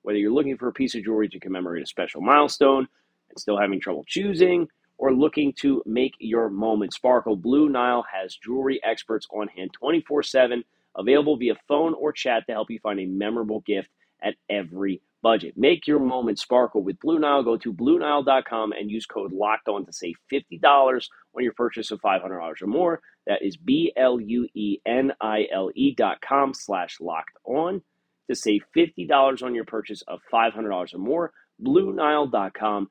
Whether 0.04 0.20
you're 0.20 0.32
looking 0.32 0.58
for 0.58 0.68
a 0.68 0.74
piece 0.74 0.96
of 0.96 1.04
jewelry 1.04 1.28
to 1.30 1.40
commemorate 1.40 1.84
a 1.84 1.88
special 1.88 2.22
milestone 2.22 2.88
and 3.30 3.40
still 3.40 3.58
having 3.58 3.82
trouble 3.82 4.06
choosing, 4.08 4.68
or 4.98 5.14
looking 5.14 5.52
to 5.54 5.84
make 5.86 6.14
your 6.20 6.50
moment 6.50 6.94
sparkle, 6.94 7.36
Blue 7.36 7.68
Nile 7.68 8.06
has 8.14 8.38
jewelry 8.38 8.80
experts 8.84 9.28
on 9.34 9.48
hand 9.50 9.72
24 9.74 10.24
7, 10.24 10.64
available 10.96 11.36
via 11.36 11.56
phone 11.68 11.94
or 11.96 12.14
chat 12.14 12.46
to 12.46 12.54
help 12.54 12.70
you 12.70 12.80
find 12.80 13.00
a 13.00 13.06
memorable 13.06 13.62
gift 13.62 13.90
at 14.24 14.36
every 14.50 15.02
budget. 15.22 15.56
Make 15.58 15.88
your 15.88 16.00
moment 16.00 16.38
sparkle 16.38 16.84
with 16.84 17.00
Blue 17.00 17.18
Nile. 17.18 17.44
Go 17.44 17.58
to 17.58 17.74
BlueNile.com 17.74 18.74
and 18.74 18.92
use 18.92 19.08
code 19.08 19.34
Locked 19.34 19.68
On 19.68 19.86
to 19.86 19.92
save 19.92 20.16
$50 20.32 21.08
on 21.36 21.44
your 21.44 21.54
purchase 21.54 21.90
of 21.92 22.00
$500 22.02 22.62
or 22.62 22.68
more. 22.68 23.02
That 23.26 23.42
is 23.42 23.58
B 23.58 23.92
L 23.98 24.20
U 24.22 24.48
E 24.54 24.78
N 24.86 25.14
I 25.20 25.48
L 25.52 25.72
E 25.74 25.96
dot 25.96 26.22
com 26.22 26.54
slash 26.54 26.98
locked 27.02 27.38
on 27.44 27.82
to 28.30 28.36
save 28.36 28.62
$50 28.78 29.42
on 29.44 29.56
your 29.56 29.66
purchase 29.66 30.04
of 30.08 30.20
$500 30.32 30.94
or 30.94 30.98
more. 31.00 31.32
BlueNile.com, 31.64 32.90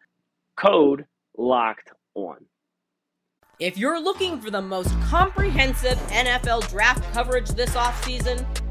code 0.56 1.06
locked 1.36 1.92
on. 2.14 2.46
If 3.60 3.78
you're 3.78 4.00
looking 4.00 4.40
for 4.40 4.50
the 4.50 4.60
most 4.60 4.90
comprehensive 5.02 5.98
NFL 6.08 6.68
draft 6.68 7.04
coverage 7.12 7.50
this 7.50 7.70
offseason, 7.76 8.44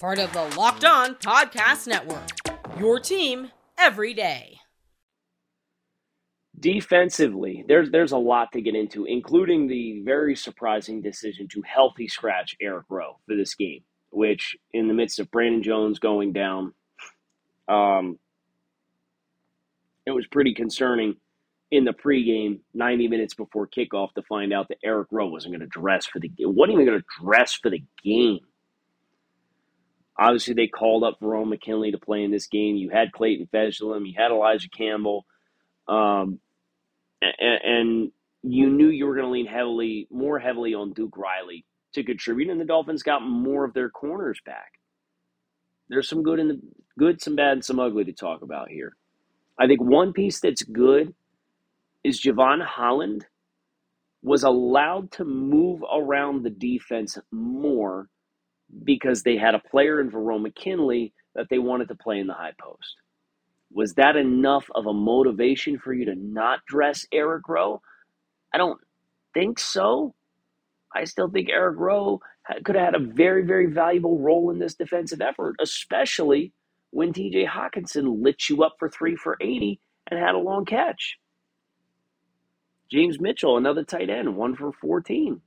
Part 0.00 0.18
of 0.18 0.32
the 0.32 0.44
Locked 0.56 0.86
On 0.86 1.14
Podcast 1.16 1.86
Network. 1.86 2.30
Your 2.78 2.98
team 2.98 3.50
every 3.76 4.14
day. 4.14 4.58
Defensively, 6.58 7.66
there's 7.68 7.90
there's 7.90 8.12
a 8.12 8.16
lot 8.16 8.50
to 8.52 8.62
get 8.62 8.74
into, 8.74 9.04
including 9.04 9.66
the 9.66 10.00
very 10.02 10.34
surprising 10.34 11.02
decision 11.02 11.48
to 11.48 11.62
healthy 11.66 12.08
scratch 12.08 12.56
Eric 12.62 12.86
Rowe 12.88 13.18
for 13.26 13.36
this 13.36 13.54
game, 13.54 13.82
which 14.08 14.56
in 14.72 14.88
the 14.88 14.94
midst 14.94 15.20
of 15.20 15.30
Brandon 15.30 15.62
Jones 15.62 15.98
going 15.98 16.32
down, 16.32 16.72
um, 17.68 18.18
it 20.06 20.12
was 20.12 20.26
pretty 20.26 20.54
concerning 20.54 21.16
in 21.70 21.84
the 21.84 21.92
pregame, 21.92 22.60
90 22.72 23.08
minutes 23.08 23.34
before 23.34 23.68
kickoff, 23.68 24.14
to 24.14 24.22
find 24.22 24.54
out 24.54 24.68
that 24.68 24.78
Eric 24.82 25.08
Rowe 25.10 25.28
wasn't 25.28 25.52
going 25.52 25.60
to 25.60 25.66
dress 25.66 26.06
for 26.06 26.20
the 26.20 26.32
wasn't 26.38 26.72
even 26.72 26.86
going 26.86 26.98
to 26.98 27.22
dress 27.22 27.52
for 27.52 27.68
the 27.68 27.82
game. 28.02 28.40
Obviously, 30.20 30.52
they 30.54 30.66
called 30.66 31.02
up 31.02 31.18
Verone 31.20 31.48
McKinley 31.48 31.92
to 31.92 31.98
play 31.98 32.22
in 32.22 32.30
this 32.30 32.46
game. 32.46 32.76
You 32.76 32.90
had 32.90 33.12
Clayton 33.12 33.48
Fejedelem, 33.52 34.06
you 34.06 34.14
had 34.18 34.30
Elijah 34.30 34.68
Campbell, 34.68 35.24
um, 35.88 36.40
and, 37.22 37.60
and 37.64 38.12
you 38.42 38.68
knew 38.68 38.88
you 38.88 39.06
were 39.06 39.14
going 39.14 39.26
to 39.26 39.32
lean 39.32 39.46
heavily, 39.46 40.06
more 40.10 40.38
heavily 40.38 40.74
on 40.74 40.92
Duke 40.92 41.16
Riley 41.16 41.64
to 41.94 42.04
contribute, 42.04 42.50
and 42.50 42.60
the 42.60 42.66
Dolphins 42.66 43.02
got 43.02 43.22
more 43.22 43.64
of 43.64 43.72
their 43.72 43.88
corners 43.88 44.40
back. 44.44 44.74
There's 45.88 46.08
some 46.08 46.22
good 46.22 46.38
in 46.38 46.48
the 46.48 46.60
good, 46.98 47.22
some 47.22 47.34
bad, 47.36 47.52
and 47.52 47.64
some 47.64 47.80
ugly 47.80 48.04
to 48.04 48.12
talk 48.12 48.42
about 48.42 48.68
here. 48.68 48.96
I 49.58 49.66
think 49.66 49.82
one 49.82 50.12
piece 50.12 50.38
that's 50.40 50.62
good 50.62 51.14
is 52.04 52.20
Jevon 52.20 52.64
Holland 52.64 53.26
was 54.22 54.42
allowed 54.42 55.12
to 55.12 55.24
move 55.24 55.82
around 55.90 56.42
the 56.42 56.50
defense 56.50 57.18
more 57.32 58.08
because 58.84 59.22
they 59.22 59.36
had 59.36 59.54
a 59.54 59.60
player 59.60 60.00
in 60.00 60.10
Verone 60.10 60.42
McKinley 60.42 61.12
that 61.34 61.48
they 61.50 61.58
wanted 61.58 61.88
to 61.88 61.94
play 61.94 62.18
in 62.18 62.26
the 62.26 62.34
high 62.34 62.54
post. 62.60 62.96
Was 63.72 63.94
that 63.94 64.16
enough 64.16 64.66
of 64.74 64.86
a 64.86 64.92
motivation 64.92 65.78
for 65.78 65.92
you 65.92 66.06
to 66.06 66.14
not 66.16 66.60
dress 66.66 67.06
Eric 67.12 67.48
Rowe? 67.48 67.82
I 68.54 68.58
don't 68.58 68.80
think 69.34 69.58
so. 69.58 70.14
I 70.94 71.04
still 71.04 71.30
think 71.30 71.48
Eric 71.50 71.78
Rowe 71.78 72.20
could 72.64 72.76
have 72.76 72.94
had 72.94 72.96
a 72.96 73.04
very, 73.04 73.44
very 73.44 73.66
valuable 73.66 74.18
role 74.18 74.50
in 74.50 74.58
this 74.58 74.74
defensive 74.74 75.20
effort, 75.20 75.56
especially 75.60 76.52
when 76.90 77.12
TJ 77.12 77.46
Hockenson 77.48 78.22
lit 78.22 78.48
you 78.48 78.64
up 78.64 78.76
for 78.78 78.88
three 78.90 79.16
for 79.16 79.36
80 79.40 79.80
and 80.10 80.18
had 80.20 80.34
a 80.34 80.38
long 80.38 80.64
catch. 80.64 81.16
James 82.90 83.20
Mitchell, 83.20 83.56
another 83.56 83.84
tight 83.84 84.10
end, 84.10 84.36
one 84.36 84.56
for 84.56 84.72
14. 84.72 85.40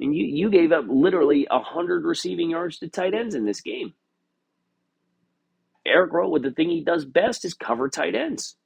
Mean, 0.00 0.14
you, 0.14 0.26
you 0.26 0.50
gave 0.50 0.72
up 0.72 0.86
literally 0.88 1.46
100 1.50 2.04
receiving 2.04 2.50
yards 2.50 2.78
to 2.80 2.88
tight 2.88 3.14
ends 3.14 3.36
in 3.36 3.46
this 3.46 3.62
game. 3.62 3.94
Eric 5.86 6.12
Rowe, 6.12 6.38
the 6.38 6.52
thing 6.52 6.70
he 6.70 6.84
does 6.84 7.04
best 7.04 7.44
is 7.44 7.54
cover 7.54 7.88
tight 7.88 8.14
ends. 8.14 8.56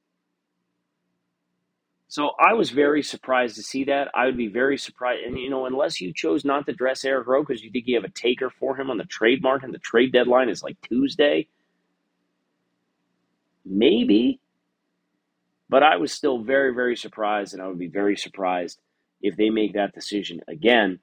So 2.07 2.31
I 2.39 2.53
was 2.53 2.71
very 2.71 3.03
surprised 3.03 3.57
to 3.57 3.63
see 3.63 3.85
that. 3.85 4.09
I 4.15 4.25
would 4.27 4.37
be 4.37 4.47
very 4.47 4.77
surprised, 4.77 5.23
and 5.25 5.37
you 5.37 5.49
know, 5.49 5.65
unless 5.65 6.01
you 6.01 6.13
chose 6.15 6.45
not 6.45 6.65
to 6.67 6.73
dress 6.73 7.05
Eric 7.05 7.27
Rowe 7.27 7.43
because 7.43 7.63
you 7.63 7.71
think 7.71 7.85
you 7.87 7.95
have 7.95 8.05
a 8.05 8.09
taker 8.09 8.49
for 8.49 8.79
him 8.79 8.89
on 8.91 8.97
the 8.97 9.05
trade 9.05 9.43
market, 9.43 9.65
and 9.65 9.75
the 9.75 9.79
trade 9.79 10.13
deadline 10.13 10.49
is 10.49 10.63
like 10.63 10.77
Tuesday, 10.81 11.49
maybe. 13.65 14.39
But 15.69 15.83
I 15.83 15.97
was 15.97 16.13
still 16.13 16.43
very, 16.43 16.73
very 16.73 16.95
surprised, 16.95 17.53
and 17.53 17.61
I 17.61 17.67
would 17.67 17.79
be 17.79 17.87
very 17.87 18.17
surprised 18.17 18.79
if 19.21 19.37
they 19.37 19.49
make 19.49 19.73
that 19.73 19.93
decision 19.93 20.41
again. 20.47 20.99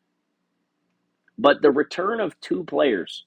But 1.38 1.62
the 1.62 1.70
return 1.70 2.20
of 2.20 2.38
two 2.40 2.64
players 2.64 3.26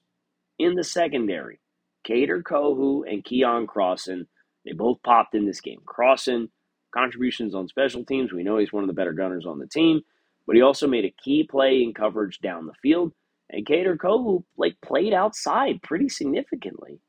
in 0.58 0.74
the 0.74 0.84
secondary, 0.84 1.60
Kader 2.04 2.42
Kohou 2.42 3.02
and 3.10 3.24
Keon 3.24 3.66
Crossen, 3.66 4.26
they 4.64 4.72
both 4.72 5.02
popped 5.02 5.34
in 5.34 5.46
this 5.46 5.60
game. 5.60 5.80
Crossen 5.86 6.48
contributions 6.94 7.54
on 7.54 7.68
special 7.68 8.04
teams. 8.04 8.32
We 8.32 8.42
know 8.42 8.58
he's 8.58 8.72
one 8.72 8.82
of 8.82 8.88
the 8.88 8.94
better 8.94 9.12
gunners 9.12 9.46
on 9.46 9.58
the 9.58 9.66
team, 9.66 10.02
but 10.46 10.56
he 10.56 10.62
also 10.62 10.86
made 10.86 11.04
a 11.04 11.14
key 11.22 11.44
play 11.44 11.82
in 11.82 11.94
coverage 11.94 12.40
down 12.40 12.66
the 12.66 12.74
field. 12.82 13.12
And 13.50 13.66
Kader 13.66 13.96
Kohou 13.96 14.44
like 14.56 14.76
played 14.80 15.12
outside 15.12 15.82
pretty 15.82 16.08
significantly. 16.08 17.00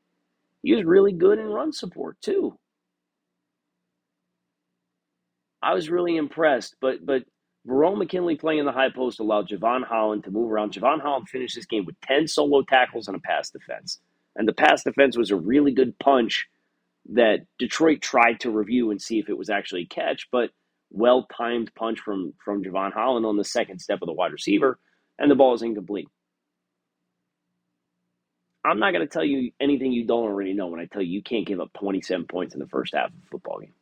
He 0.62 0.74
was 0.74 0.84
really 0.84 1.12
good 1.12 1.38
in 1.38 1.46
run 1.46 1.72
support 1.72 2.20
too. 2.20 2.58
I 5.62 5.74
was 5.74 5.90
really 5.90 6.16
impressed, 6.16 6.76
but 6.80 7.04
but 7.04 7.24
Verone 7.68 7.98
McKinley 7.98 8.36
playing 8.36 8.60
in 8.60 8.64
the 8.64 8.72
high 8.72 8.90
post 8.90 9.20
allowed 9.20 9.48
Jevon 9.48 9.84
Holland 9.84 10.24
to 10.24 10.30
move 10.30 10.50
around. 10.50 10.72
Jevon 10.72 11.00
Holland 11.00 11.28
finished 11.28 11.54
this 11.54 11.66
game 11.66 11.84
with 11.84 12.00
10 12.00 12.26
solo 12.26 12.62
tackles 12.62 13.08
and 13.08 13.16
a 13.16 13.20
pass 13.20 13.50
defense. 13.50 14.00
And 14.36 14.48
the 14.48 14.54
pass 14.54 14.84
defense 14.84 15.16
was 15.18 15.30
a 15.30 15.36
really 15.36 15.72
good 15.72 15.98
punch 15.98 16.48
that 17.10 17.40
Detroit 17.58 18.00
tried 18.00 18.40
to 18.40 18.50
review 18.50 18.90
and 18.90 19.00
see 19.00 19.18
if 19.18 19.28
it 19.28 19.36
was 19.36 19.50
actually 19.50 19.82
a 19.82 19.86
catch, 19.86 20.28
but 20.30 20.50
well 20.90 21.26
timed 21.36 21.70
punch 21.74 22.00
from 22.00 22.32
from 22.42 22.62
Jevon 22.64 22.92
Holland 22.92 23.26
on 23.26 23.36
the 23.36 23.44
second 23.44 23.80
step 23.80 24.00
of 24.00 24.06
the 24.06 24.12
wide 24.12 24.32
receiver, 24.32 24.78
and 25.18 25.30
the 25.30 25.34
ball 25.34 25.54
is 25.54 25.62
incomplete. 25.62 26.08
I'm 28.64 28.78
not 28.78 28.92
going 28.92 29.06
to 29.06 29.12
tell 29.12 29.24
you 29.24 29.52
anything 29.60 29.92
you 29.92 30.06
don't 30.06 30.24
already 30.24 30.52
know 30.52 30.66
when 30.68 30.80
I 30.80 30.86
tell 30.86 31.02
you 31.02 31.10
you 31.10 31.22
can't 31.22 31.46
give 31.46 31.60
up 31.60 31.72
27 31.78 32.26
points 32.26 32.54
in 32.54 32.60
the 32.60 32.66
first 32.66 32.94
half 32.94 33.08
of 33.08 33.14
a 33.14 33.30
football 33.30 33.60
game. 33.60 33.72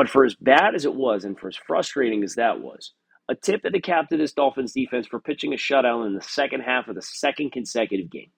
But 0.00 0.08
for 0.08 0.24
as 0.24 0.34
bad 0.34 0.74
as 0.74 0.86
it 0.86 0.94
was, 0.94 1.24
and 1.24 1.38
for 1.38 1.48
as 1.48 1.56
frustrating 1.56 2.24
as 2.24 2.36
that 2.36 2.60
was, 2.60 2.92
a 3.28 3.34
tip 3.34 3.64
of 3.66 3.72
the 3.72 3.80
cap 3.80 4.08
to 4.08 4.16
this 4.16 4.32
Dolphins 4.32 4.72
defense 4.72 5.06
for 5.06 5.20
pitching 5.20 5.52
a 5.52 5.56
shutout 5.56 6.06
in 6.06 6.14
the 6.14 6.22
second 6.22 6.62
half 6.62 6.88
of 6.88 6.94
the 6.94 7.02
second 7.02 7.52
consecutive 7.52 8.10
game 8.10 8.30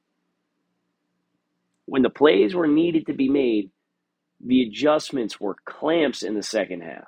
when 1.86 2.02
the 2.02 2.10
plays 2.10 2.54
were 2.54 2.66
needed 2.66 3.06
to 3.06 3.12
be 3.12 3.28
made, 3.28 3.70
the 4.40 4.62
adjustments 4.62 5.40
were 5.40 5.56
clamps 5.64 6.22
in 6.22 6.34
the 6.34 6.42
second 6.42 6.82
half. 6.82 7.04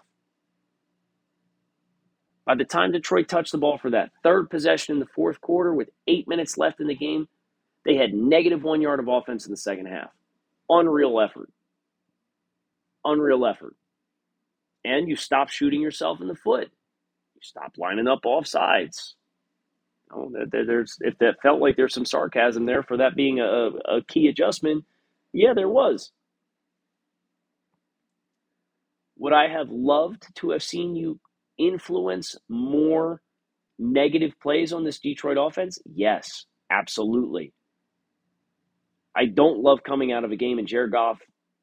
By 2.45 2.55
the 2.55 2.65
time 2.65 2.93
Detroit 2.93 3.29
touched 3.29 3.53
the 3.53 3.59
ball 3.59 3.79
for 3.79 3.91
that 3.91 4.11
third 4.23 4.51
possession 4.51 4.95
in 4.95 5.01
the 5.01 5.07
fourth 5.15 5.41
quarter 5.41 5.73
with 5.73 5.89
eight 6.07 6.29
minutes 6.29 6.59
left 6.59 6.81
in 6.81 6.87
the 6.87 6.95
game, 6.95 7.29
they 7.87 7.97
had 7.97 8.13
negative 8.13 8.63
one 8.63 8.83
yard 8.83 9.01
of 9.01 9.09
offense 9.09 9.47
in 9.47 9.51
the 9.51 9.57
second 9.57 9.87
half. 9.87 10.11
Unreal 10.69 11.21
effort. 11.21 11.51
Unreal 13.05 13.47
effort. 13.47 13.75
And 14.85 15.09
you 15.09 15.17
stop 15.17 15.51
shooting 15.51 15.81
yourself 15.81 16.21
in 16.21 16.29
the 16.29 16.35
foot. 16.35 16.69
You 17.35 17.41
stop 17.43 17.75
lining 17.79 18.09
up 18.09 18.27
off 18.27 18.47
sides 18.47 19.15
know, 20.11 20.31
there's 20.51 20.99
if 21.01 21.19
that 21.19 21.41
felt 21.43 21.61
like 21.61 21.77
there's 21.77 21.95
some 21.95 22.05
sarcasm 22.05 22.67
there 22.67 22.83
for 22.83 22.99
that 22.99 23.15
being 23.17 23.41
a, 23.41 23.71
a 23.89 24.03
key 24.07 24.29
adjustment, 24.29 24.85
yeah, 25.33 25.55
there 25.55 25.69
was. 25.69 26.13
Would 29.19 29.33
I 29.33 29.49
have 29.49 29.71
loved 29.71 30.27
to 30.37 30.51
have 30.51 30.63
seen 30.63 30.97
you 30.97 31.21
influence 31.59 32.37
more 32.49 33.21
negative 33.79 34.33
plays 34.43 34.73
on 34.73 34.85
this 34.85 34.99
Detroit 34.99 35.39
offense? 35.39 35.79
Yes, 35.85 36.47
absolutely. 36.71 37.53
I 39.17 39.27
don't 39.27 39.61
love 39.61 39.85
coming 39.85 40.13
out 40.13 40.25
of 40.25 40.33
a 40.33 40.37
game 40.37 40.59
and 40.59 40.67
Jared 40.67 40.91
Goff 40.93 41.21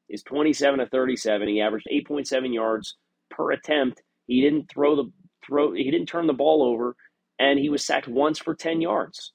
is 0.08 0.22
27 0.22 0.80
to 0.80 0.86
37. 0.86 1.48
He 1.48 1.60
averaged 1.60 1.86
8.7 1.92 2.54
yards 2.54 2.96
per 3.32 3.52
attempt. 3.52 4.02
He 4.28 4.42
didn't 4.42 4.70
throw 4.70 4.96
the 4.96 5.12
throw 5.46 5.74
he 5.74 5.90
didn't 5.90 6.08
turn 6.08 6.28
the 6.28 6.34
ball 6.34 6.62
over 6.62 6.96
and 7.38 7.58
he 7.58 7.70
was 7.70 7.84
sacked 7.86 8.08
once 8.08 8.38
for 8.38 8.54
10 8.54 8.80
yards. 8.80 9.32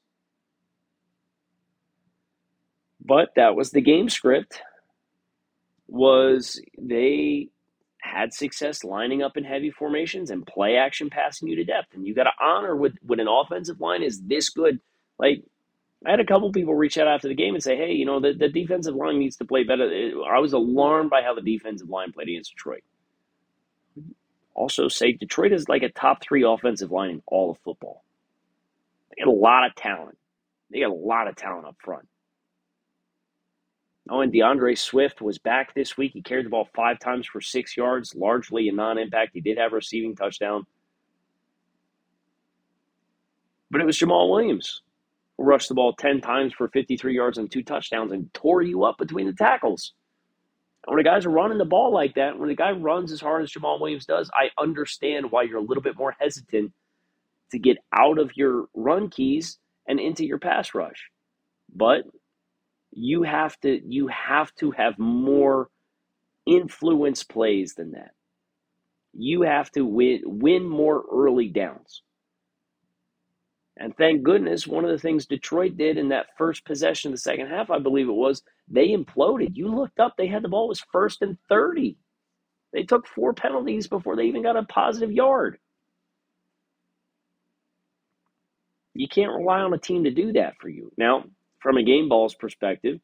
But 3.03 3.29
that 3.35 3.55
was 3.55 3.71
the 3.71 3.81
game 3.81 4.09
script 4.09 4.61
was 5.87 6.61
they 6.77 7.49
had 8.01 8.33
success 8.33 8.83
lining 8.83 9.21
up 9.23 9.37
in 9.37 9.43
heavy 9.43 9.71
formations 9.71 10.31
and 10.31 10.45
play 10.47 10.77
action 10.77 11.09
passing 11.09 11.47
you 11.49 11.55
to 11.57 11.65
depth. 11.65 11.93
And 11.93 12.07
you 12.07 12.15
got 12.15 12.25
to 12.25 12.31
honor 12.41 12.75
with 12.75 12.95
when 13.03 13.19
an 13.19 13.27
offensive 13.29 13.81
line 13.81 14.03
is 14.03 14.21
this 14.23 14.49
good. 14.49 14.79
Like 15.19 15.43
I 16.05 16.11
had 16.11 16.21
a 16.21 16.25
couple 16.25 16.51
people 16.51 16.75
reach 16.75 16.97
out 16.97 17.07
after 17.07 17.27
the 17.27 17.35
game 17.35 17.55
and 17.55 17.63
say, 17.63 17.77
"Hey, 17.77 17.93
you 17.93 18.05
know, 18.05 18.19
the, 18.19 18.33
the 18.33 18.49
defensive 18.49 18.95
line 18.95 19.19
needs 19.19 19.37
to 19.37 19.45
play 19.45 19.63
better." 19.63 19.85
I 20.31 20.39
was 20.39 20.53
alarmed 20.53 21.09
by 21.09 21.21
how 21.23 21.35
the 21.35 21.41
defensive 21.41 21.89
line 21.89 22.11
played 22.13 22.29
against 22.29 22.53
Detroit. 22.53 22.83
Also, 24.57 24.87
say 24.87 25.11
Detroit 25.11 25.53
is 25.53 25.69
like 25.69 25.83
a 25.83 25.89
top 25.89 26.21
three 26.21 26.43
offensive 26.43 26.91
line 26.91 27.11
in 27.11 27.21
all 27.27 27.51
of 27.51 27.59
football. 27.59 28.03
They 29.11 29.23
got 29.23 29.29
a 29.29 29.31
lot 29.31 29.67
of 29.67 29.75
talent. 29.75 30.17
They 30.71 30.79
got 30.79 30.89
a 30.89 30.93
lot 30.93 31.27
of 31.27 31.35
talent 31.35 31.67
up 31.67 31.75
front. 31.79 32.07
Oh, 34.09 34.21
and 34.21 34.33
D'Andre 34.33 34.73
Swift 34.73 35.21
was 35.21 35.37
back 35.37 35.75
this 35.75 35.95
week. 35.95 36.13
He 36.13 36.23
carried 36.23 36.47
the 36.47 36.49
ball 36.49 36.67
five 36.75 36.97
times 36.97 37.27
for 37.27 37.39
six 37.39 37.77
yards, 37.77 38.15
largely 38.15 38.67
a 38.67 38.71
non 38.71 38.97
impact. 38.97 39.31
He 39.33 39.41
did 39.41 39.59
have 39.59 39.73
a 39.73 39.75
receiving 39.75 40.15
touchdown. 40.15 40.65
But 43.69 43.81
it 43.81 43.85
was 43.85 43.99
Jamaal 43.99 44.31
Williams 44.31 44.81
who 45.37 45.43
rushed 45.43 45.69
the 45.69 45.75
ball 45.75 45.93
10 45.93 46.21
times 46.21 46.53
for 46.53 46.67
53 46.69 47.13
yards 47.13 47.37
and 47.37 47.51
two 47.51 47.61
touchdowns 47.61 48.11
and 48.11 48.33
tore 48.33 48.63
you 48.63 48.85
up 48.85 48.97
between 48.97 49.27
the 49.27 49.33
tackles. 49.33 49.93
And 50.87 50.95
when 50.95 51.03
the 51.03 51.09
guys 51.09 51.27
running 51.27 51.59
the 51.59 51.65
ball 51.65 51.93
like 51.93 52.15
that, 52.15 52.39
when 52.39 52.49
the 52.49 52.55
guy 52.55 52.71
runs 52.71 53.11
as 53.11 53.21
hard 53.21 53.43
as 53.43 53.51
Jamaal 53.51 53.81
Williams 53.81 54.05
does, 54.07 54.31
I 54.33 54.49
understand 54.61 55.31
why 55.31 55.43
you're 55.43 55.59
a 55.59 55.63
little 55.63 55.83
bit 55.83 55.97
more 55.97 56.15
hesitant 56.19 56.73
to 57.51 57.59
get 57.59 57.77
out 57.93 58.19
of 58.19 58.37
your 58.37 58.67
run 58.75 59.09
keys 59.09 59.59
and 59.87 59.99
into 59.99 60.25
your 60.25 60.39
pass 60.39 60.73
rush. 60.75 61.09
But 61.75 62.03
you 62.91 63.23
have 63.23 63.59
to 63.61 63.81
you 63.87 64.07
have 64.07 64.53
to 64.55 64.71
have 64.71 64.97
more 64.99 65.69
influence 66.45 67.23
plays 67.23 67.75
than 67.75 67.91
that. 67.91 68.11
You 69.13 69.43
have 69.43 69.71
to 69.73 69.85
win 69.85 70.21
win 70.25 70.67
more 70.69 71.03
early 71.11 71.49
downs. 71.49 72.03
And 73.79 73.95
thank 73.95 74.23
goodness, 74.23 74.65
one 74.65 74.85
of 74.85 74.91
the 74.91 74.97
things 74.97 75.25
Detroit 75.27 75.77
did 75.77 75.97
in 75.97 76.09
that 76.09 76.27
first 76.37 76.65
possession 76.65 77.09
of 77.09 77.13
the 77.13 77.21
second 77.21 77.47
half, 77.47 77.69
I 77.69 77.79
believe 77.79 78.09
it 78.09 78.13
was, 78.13 78.41
they 78.67 78.89
imploded. 78.89 79.55
You 79.55 79.73
looked 79.73 79.99
up, 79.99 80.15
they 80.17 80.27
had 80.27 80.43
the 80.43 80.49
ball, 80.49 80.67
was 80.67 80.83
first 80.91 81.21
and 81.21 81.37
30. 81.47 81.95
They 82.73 82.83
took 82.83 83.07
four 83.07 83.33
penalties 83.33 83.87
before 83.87 84.15
they 84.15 84.25
even 84.25 84.43
got 84.43 84.57
a 84.57 84.63
positive 84.63 85.11
yard. 85.11 85.59
You 88.95 89.07
can't 89.07 89.31
rely 89.31 89.59
on 89.59 89.73
a 89.73 89.77
team 89.77 90.05
to 90.05 90.11
do 90.11 90.33
that 90.33 90.55
for 90.59 90.69
you. 90.69 90.91
Now, 90.97 91.25
from 91.59 91.77
a 91.77 91.83
game 91.83 92.09
balls 92.09 92.33
perspective, 92.33 92.99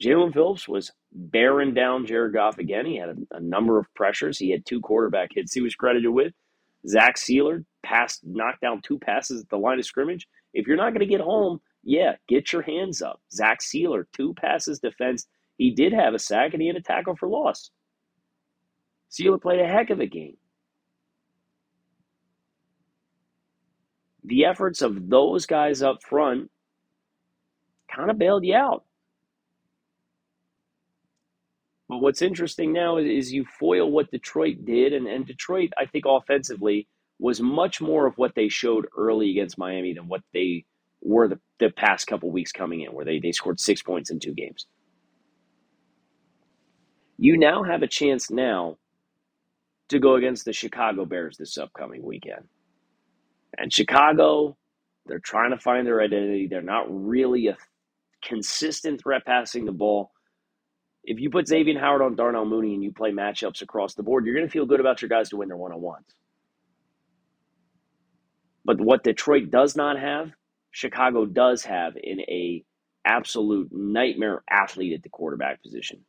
Jaelan 0.00 0.32
Phillips 0.32 0.68
was 0.68 0.92
bearing 1.12 1.74
down 1.74 2.06
Jared 2.06 2.34
Goff 2.34 2.58
again. 2.58 2.86
He 2.86 2.96
had 2.96 3.08
a, 3.08 3.36
a, 3.36 3.40
number 3.40 3.78
of 3.78 3.92
pressures. 3.94 4.38
He 4.38 4.50
had 4.50 4.64
two 4.64 4.80
quarterback 4.80 5.30
hits 5.34 5.54
he 5.54 5.62
was 5.62 5.74
credited 5.74 6.10
with. 6.10 6.32
Zach 6.88 7.16
Sieler 7.16 7.64
passed, 7.84 8.20
knocked 8.24 8.60
down 8.60 8.80
two 8.82 8.98
passes 8.98 9.42
at 9.42 9.48
the 9.48 9.58
line 9.58 9.78
of 9.78 9.84
scrimmage. 9.84 10.26
If 10.54 10.66
you're 10.66 10.76
not 10.76 10.90
going 10.90 11.00
to 11.00 11.06
get 11.06 11.20
home, 11.20 11.60
yeah, 11.82 12.16
get 12.28 12.52
your 12.52 12.62
hands 12.62 13.02
up. 13.02 13.20
Zach 13.32 13.60
Sieler, 13.60 14.04
two 14.12 14.34
passes 14.34 14.80
defense. 14.80 15.26
He 15.58 15.70
did 15.70 15.92
have 15.92 16.14
a 16.14 16.18
sack 16.18 16.52
and 16.52 16.62
he 16.62 16.68
had 16.68 16.76
a 16.76 16.82
tackle 16.82 17.16
for 17.16 17.28
loss. 17.28 17.70
Sieler 19.10 19.40
played 19.40 19.60
a 19.60 19.68
heck 19.68 19.90
of 19.90 20.00
a 20.00 20.06
game. 20.06 20.36
The 24.24 24.44
efforts 24.44 24.82
of 24.82 25.08
those 25.08 25.46
guys 25.46 25.82
up 25.82 26.02
front 26.02 26.50
kind 27.94 28.10
of 28.10 28.18
bailed 28.18 28.44
you 28.44 28.56
out. 28.56 28.85
But 31.88 31.98
what's 31.98 32.22
interesting 32.22 32.72
now 32.72 32.96
is, 32.96 33.06
is, 33.06 33.32
you 33.32 33.44
foil 33.58 33.90
what 33.90 34.10
Detroit 34.10 34.64
did, 34.64 34.92
and, 34.92 35.06
and 35.06 35.26
Detroit, 35.26 35.70
I 35.78 35.86
think, 35.86 36.04
offensively 36.06 36.88
was 37.18 37.40
much 37.40 37.80
more 37.80 38.06
of 38.06 38.18
what 38.18 38.34
they 38.34 38.48
showed 38.48 38.86
early 38.96 39.30
against 39.30 39.58
Miami 39.58 39.94
than 39.94 40.08
what 40.08 40.22
they 40.34 40.64
were 41.00 41.28
the, 41.28 41.38
the 41.60 41.70
past 41.70 42.06
couple 42.06 42.30
weeks 42.30 42.52
coming 42.52 42.80
in, 42.82 42.92
where 42.92 43.04
they, 43.04 43.20
they 43.20 43.32
scored 43.32 43.60
six 43.60 43.82
points 43.82 44.10
in 44.10 44.18
two 44.18 44.34
games. 44.34 44.66
You 47.18 47.38
now 47.38 47.62
have 47.62 47.82
a 47.82 47.86
chance 47.86 48.30
now 48.30 48.76
to 49.88 49.98
go 49.98 50.16
against 50.16 50.44
the 50.44 50.52
Chicago 50.52 51.04
Bears 51.04 51.36
this 51.36 51.56
upcoming 51.56 52.02
weekend. 52.02 52.44
And 53.56 53.72
Chicago, 53.72 54.56
they're 55.06 55.20
trying 55.20 55.52
to 55.52 55.58
find 55.58 55.86
their 55.86 56.02
identity. 56.02 56.48
They're 56.48 56.62
not 56.62 56.86
really 56.88 57.46
a 57.46 57.56
consistent 58.22 59.00
threat 59.00 59.24
passing 59.24 59.64
the 59.64 59.72
ball. 59.72 60.10
If 61.06 61.20
you 61.20 61.30
put 61.30 61.46
Xavier 61.46 61.78
Howard 61.78 62.02
on 62.02 62.16
Darnell 62.16 62.44
Mooney 62.44 62.74
and 62.74 62.82
you 62.82 62.92
play 62.92 63.12
matchups 63.12 63.62
across 63.62 63.94
the 63.94 64.02
board, 64.02 64.26
you're 64.26 64.34
going 64.34 64.46
to 64.46 64.52
feel 64.52 64.66
good 64.66 64.80
about 64.80 65.00
your 65.00 65.08
guys 65.08 65.28
to 65.28 65.36
win 65.36 65.48
their 65.48 65.56
one 65.56 65.72
on 65.72 65.80
ones. 65.80 66.06
But 68.64 68.80
what 68.80 69.04
Detroit 69.04 69.52
does 69.52 69.76
not 69.76 70.00
have, 70.00 70.32
Chicago 70.72 71.24
does 71.24 71.64
have 71.64 71.96
in 71.96 72.20
a 72.22 72.64
absolute 73.04 73.68
nightmare 73.70 74.42
athlete 74.50 74.94
at 74.94 75.04
the 75.04 75.08
quarterback 75.08 75.62
position. 75.62 76.00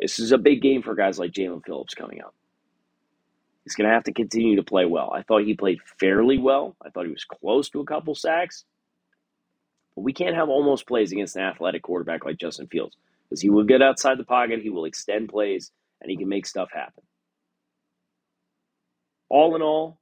This 0.00 0.18
is 0.18 0.32
a 0.32 0.38
big 0.38 0.62
game 0.62 0.82
for 0.82 0.94
guys 0.94 1.18
like 1.18 1.32
Jaelan 1.32 1.64
Phillips 1.66 1.92
coming 1.92 2.22
up. 2.22 2.34
He's 3.64 3.74
going 3.74 3.88
to 3.88 3.94
have 3.94 4.04
to 4.04 4.12
continue 4.14 4.56
to 4.56 4.62
play 4.62 4.86
well. 4.86 5.12
I 5.14 5.22
thought 5.22 5.44
he 5.44 5.52
played 5.52 5.80
fairly 6.00 6.38
well. 6.38 6.76
I 6.82 6.88
thought 6.88 7.04
he 7.04 7.12
was 7.12 7.24
close 7.24 7.68
to 7.70 7.80
a 7.80 7.84
couple 7.84 8.14
sacks. 8.14 8.64
But 9.94 10.04
we 10.04 10.14
can't 10.14 10.36
have 10.36 10.48
almost 10.48 10.86
plays 10.86 11.12
against 11.12 11.36
an 11.36 11.42
athletic 11.42 11.82
quarterback 11.82 12.24
like 12.24 12.38
Justin 12.38 12.68
Fields 12.68 12.96
because 13.28 13.40
he 13.42 13.50
will 13.50 13.64
get 13.64 13.82
outside 13.82 14.18
the 14.18 14.24
pocket, 14.24 14.60
he 14.62 14.70
will 14.70 14.84
extend 14.84 15.28
plays, 15.28 15.70
and 16.00 16.10
he 16.10 16.16
can 16.16 16.28
make 16.28 16.46
stuff 16.46 16.68
happen. 16.72 17.04
All 19.28 19.54
in 19.56 19.62
all, 19.62 20.00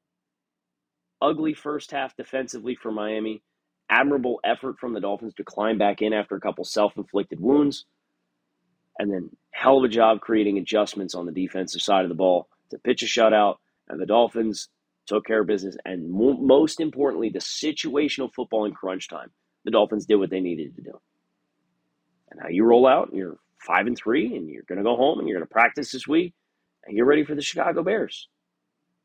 ugly 1.21 1.55
first 1.55 1.91
half 1.91 2.17
defensively 2.17 2.77
for 2.77 2.93
Miami. 2.93 3.43
Admirable 3.89 4.41
effort 4.45 4.79
from 4.79 4.95
the 4.95 5.01
Dolphins 5.01 5.35
to 5.35 5.45
climb 5.45 5.79
back 5.79 6.03
in 6.03 6.13
after 6.13 6.35
a 6.35 6.41
couple 6.41 6.65
self 6.65 6.97
inflicted 6.97 7.41
wounds. 7.41 7.85
And 8.99 9.13
then 9.13 9.31
hell 9.53 9.79
of 9.79 9.85
a 9.85 9.89
job 9.89 10.21
creating 10.21 10.59
adjustments 10.59 11.15
on 11.15 11.27
the 11.27 11.33
defensive 11.33 11.83
side 11.83 12.05
of 12.05 12.09
the 12.09 12.15
ball 12.15 12.49
to 12.71 12.79
pitch 12.79 13.03
a 13.03 13.07
shutout. 13.07 13.57
And 13.89 14.01
the 14.01 14.07
Dolphins 14.07 14.69
took 15.07 15.25
care 15.25 15.43
of 15.43 15.47
business. 15.47 15.77
And 15.85 16.11
mo- 16.11 16.39
most 16.41 16.81
importantly, 16.81 17.29
the 17.31 17.39
situational 17.39 18.33
football 18.35 18.65
in 18.65 18.73
crunch 18.73 19.09
time 19.09 19.31
the 19.65 19.71
Dolphins 19.71 20.07
did 20.07 20.17
what 20.17 20.31
they 20.31 20.41
needed 20.41 20.77
to 20.77 20.83
do. 20.83 21.01
And 22.31 22.41
now 22.43 22.49
you 22.49 22.65
roll 22.65 22.87
out 22.87 23.09
and 23.09 23.17
you're 23.17 23.39
five 23.67 23.87
and 23.87 23.97
three, 23.97 24.37
and 24.37 24.49
you're 24.49 24.65
going 24.69 24.79
to 24.79 24.85
go 24.85 24.97
home 24.97 25.19
and 25.19 25.29
you're 25.29 25.39
going 25.39 25.47
to 25.47 25.53
practice 25.53 25.93
this 25.93 26.07
week, 26.07 26.35
and 26.85 26.97
you're 26.97 27.07
ready 27.07 27.25
for 27.25 27.35
the 27.35 27.43
Chicago 27.43 27.83
Bears. 27.83 28.29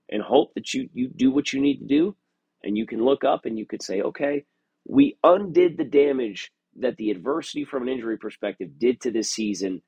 And 0.09 0.21
hope 0.21 0.53
that 0.55 0.73
you 0.73 0.89
you 0.93 1.07
do 1.07 1.31
what 1.31 1.53
you 1.53 1.61
need 1.61 1.77
to 1.79 1.85
do, 1.85 2.15
and 2.63 2.77
you 2.77 2.85
can 2.85 3.03
look 3.03 3.23
up 3.23 3.45
and 3.45 3.57
you 3.57 3.65
could 3.65 3.81
say, 3.81 4.01
okay, 4.01 4.45
we 4.87 5.17
undid 5.23 5.77
the 5.77 5.85
damage 5.85 6.51
that 6.79 6.97
the 6.97 7.11
adversity 7.11 7.65
from 7.65 7.83
an 7.83 7.89
injury 7.89 8.17
perspective 8.17 8.77
did 8.77 9.01
to 9.01 9.11
this 9.11 9.29
season 9.29 9.81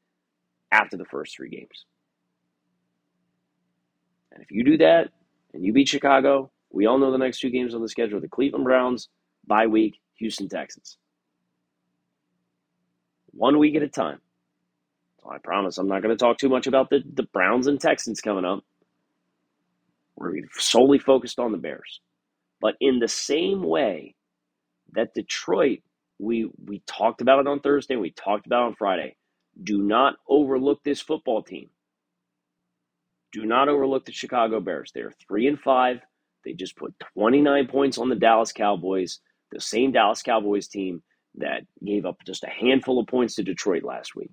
after 0.72 0.98
the 0.98 1.06
first 1.06 1.36
three 1.36 1.50
games. 1.50 1.86
And 4.32 4.41
if 4.41 4.52
you 4.52 4.63
do 4.63 4.78
that 4.78 5.10
and 5.54 5.63
you 5.63 5.74
beat 5.74 5.88
Chicago, 5.88 6.52
we 6.72 6.86
all 6.86 6.98
know 6.98 7.12
the 7.12 7.17
next 7.17 7.39
two 7.39 7.50
games 7.50 7.76
on 7.76 7.82
the 7.82 7.89
schedule 7.89 8.19
the 8.19 8.28
Cleveland 8.28 8.65
Browns, 8.65 9.10
bye 9.46 9.67
week, 9.67 10.00
Houston 10.15 10.50
Texans. 10.50 10.98
One 13.34 13.60
week 13.60 13.76
at 13.76 13.84
a 13.84 13.88
time. 13.88 14.19
So 15.22 15.32
I 15.32 15.38
promise 15.38 15.78
I'm 15.78 15.88
not 15.88 16.02
going 16.02 16.15
to 16.15 16.24
talk 16.24 16.38
too 16.38 16.50
much 16.50 16.67
about 16.67 16.89
the, 16.89 17.04
the 17.13 17.24
Browns 17.24 17.67
and 17.67 17.80
Texans 17.80 18.22
coming 18.22 18.46
up. 18.46 18.63
We're 20.15 20.34
solely 20.58 21.00
focused 21.00 21.39
on 21.39 21.52
the 21.52 21.58
Bears. 21.58 22.02
But 22.62 22.76
in 22.80 23.00
the 23.00 23.08
same 23.08 23.63
way 23.63 24.15
that 24.93 25.13
Detroit, 25.13 25.80
we 26.19 26.50
we 26.63 26.82
talked 26.86 27.22
about 27.22 27.39
it 27.39 27.48
on 27.48 27.60
Thursday, 27.60 27.96
we 27.96 28.12
talked 28.12 28.46
about 28.46 28.63
it 28.63 28.67
on 28.67 28.76
Friday. 28.76 29.15
Do 29.62 29.82
not 29.82 30.15
overlook 30.30 30.84
this 30.84 31.02
football 31.02 31.41
team. 31.41 31.69
Do 33.32 33.46
not 33.46 33.67
overlook 33.67 34.06
the 34.06 34.12
Chicago 34.12 34.60
Bears. 34.60 34.91
They're 34.93 35.13
three 35.28 35.48
and 35.48 35.60
five. 35.60 36.00
They 36.46 36.54
just 36.54 36.76
put 36.76 36.93
29 37.15 37.67
points 37.67 37.98
on 37.98 38.10
the 38.10 38.15
Dallas 38.15 38.52
Cowboys 38.52 39.19
the 39.54 39.62
same 39.62 39.91
Dallas 39.91 40.22
Cowboys 40.22 40.67
team 40.67 41.04
that 41.38 41.63
gave 41.84 42.06
up 42.06 42.17
just 42.26 42.43
a 42.43 42.50
handful 42.50 43.00
of 43.00 43.08
points 43.08 43.36
to 43.36 43.43
Detroit 43.43 43.84
last 43.84 44.15
week. 44.15 44.32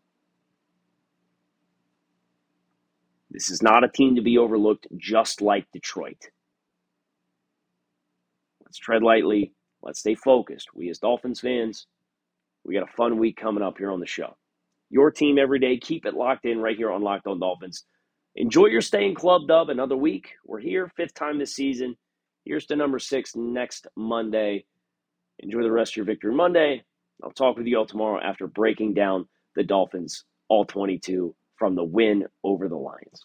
This 3.31 3.51
is 3.51 3.63
not 3.63 3.85
a 3.85 3.89
team 3.89 4.17
to 4.17 4.23
be 4.23 4.39
overlooked, 4.39 4.89
just 4.97 5.41
like 5.41 5.67
Detroit. 5.73 6.19
Let's 8.65 8.79
tread 8.79 9.03
lightly. 9.03 9.53
Let's 9.83 10.01
stay 10.01 10.15
focused. 10.15 10.69
We, 10.75 10.91
as 10.91 10.99
Dolphins 10.99 11.41
fans, 11.41 11.87
we 12.65 12.75
got 12.75 12.89
a 12.89 12.93
fun 12.93 13.19
week 13.19 13.37
coming 13.37 13.63
up 13.63 13.79
here 13.79 13.91
on 13.91 14.01
the 14.01 14.07
show. 14.07 14.37
Your 14.91 15.11
team 15.11 15.39
every 15.39 15.59
day. 15.61 15.79
Keep 15.79 16.07
it 16.07 16.15
locked 16.15 16.45
in 16.45 16.59
right 16.61 16.77
here 16.77 16.91
on 16.91 17.03
Locked 17.03 17.27
On 17.27 17.39
Dolphins. 17.39 17.85
Enjoy 18.37 18.67
your 18.67 18.81
stay 18.81 19.07
in 19.07 19.15
Club 19.15 19.43
Dub 19.49 19.71
another 19.71 19.97
week. 19.97 20.33
We're 20.45 20.61
here, 20.61 20.91
fifth 20.97 21.15
time 21.15 21.39
this 21.39 21.55
season. 21.55 21.97
Here's 22.45 22.67
to 22.67 22.77
number 22.77 22.99
six 22.99 23.35
next 23.37 23.87
Monday. 23.97 24.65
Enjoy 25.41 25.63
the 25.63 25.73
rest 25.73 25.93
of 25.93 25.97
your 25.99 26.07
Victory 26.07 26.35
Monday. 26.35 26.85
I'll 27.25 27.33
talk 27.33 27.57
with 27.57 27.67
you 27.67 27.79
all 27.79 27.87
tomorrow 27.87 28.21
after 28.23 28.47
breaking 28.47 28.95
down 28.95 29.29
the 29.57 29.65
Dolphins 29.65 30.25
all 30.49 30.65
22 30.65 31.35
from 31.59 31.75
the 31.75 31.85
win 31.85 32.27
over 32.45 32.69
the 32.69 32.77
Lions. 32.77 33.25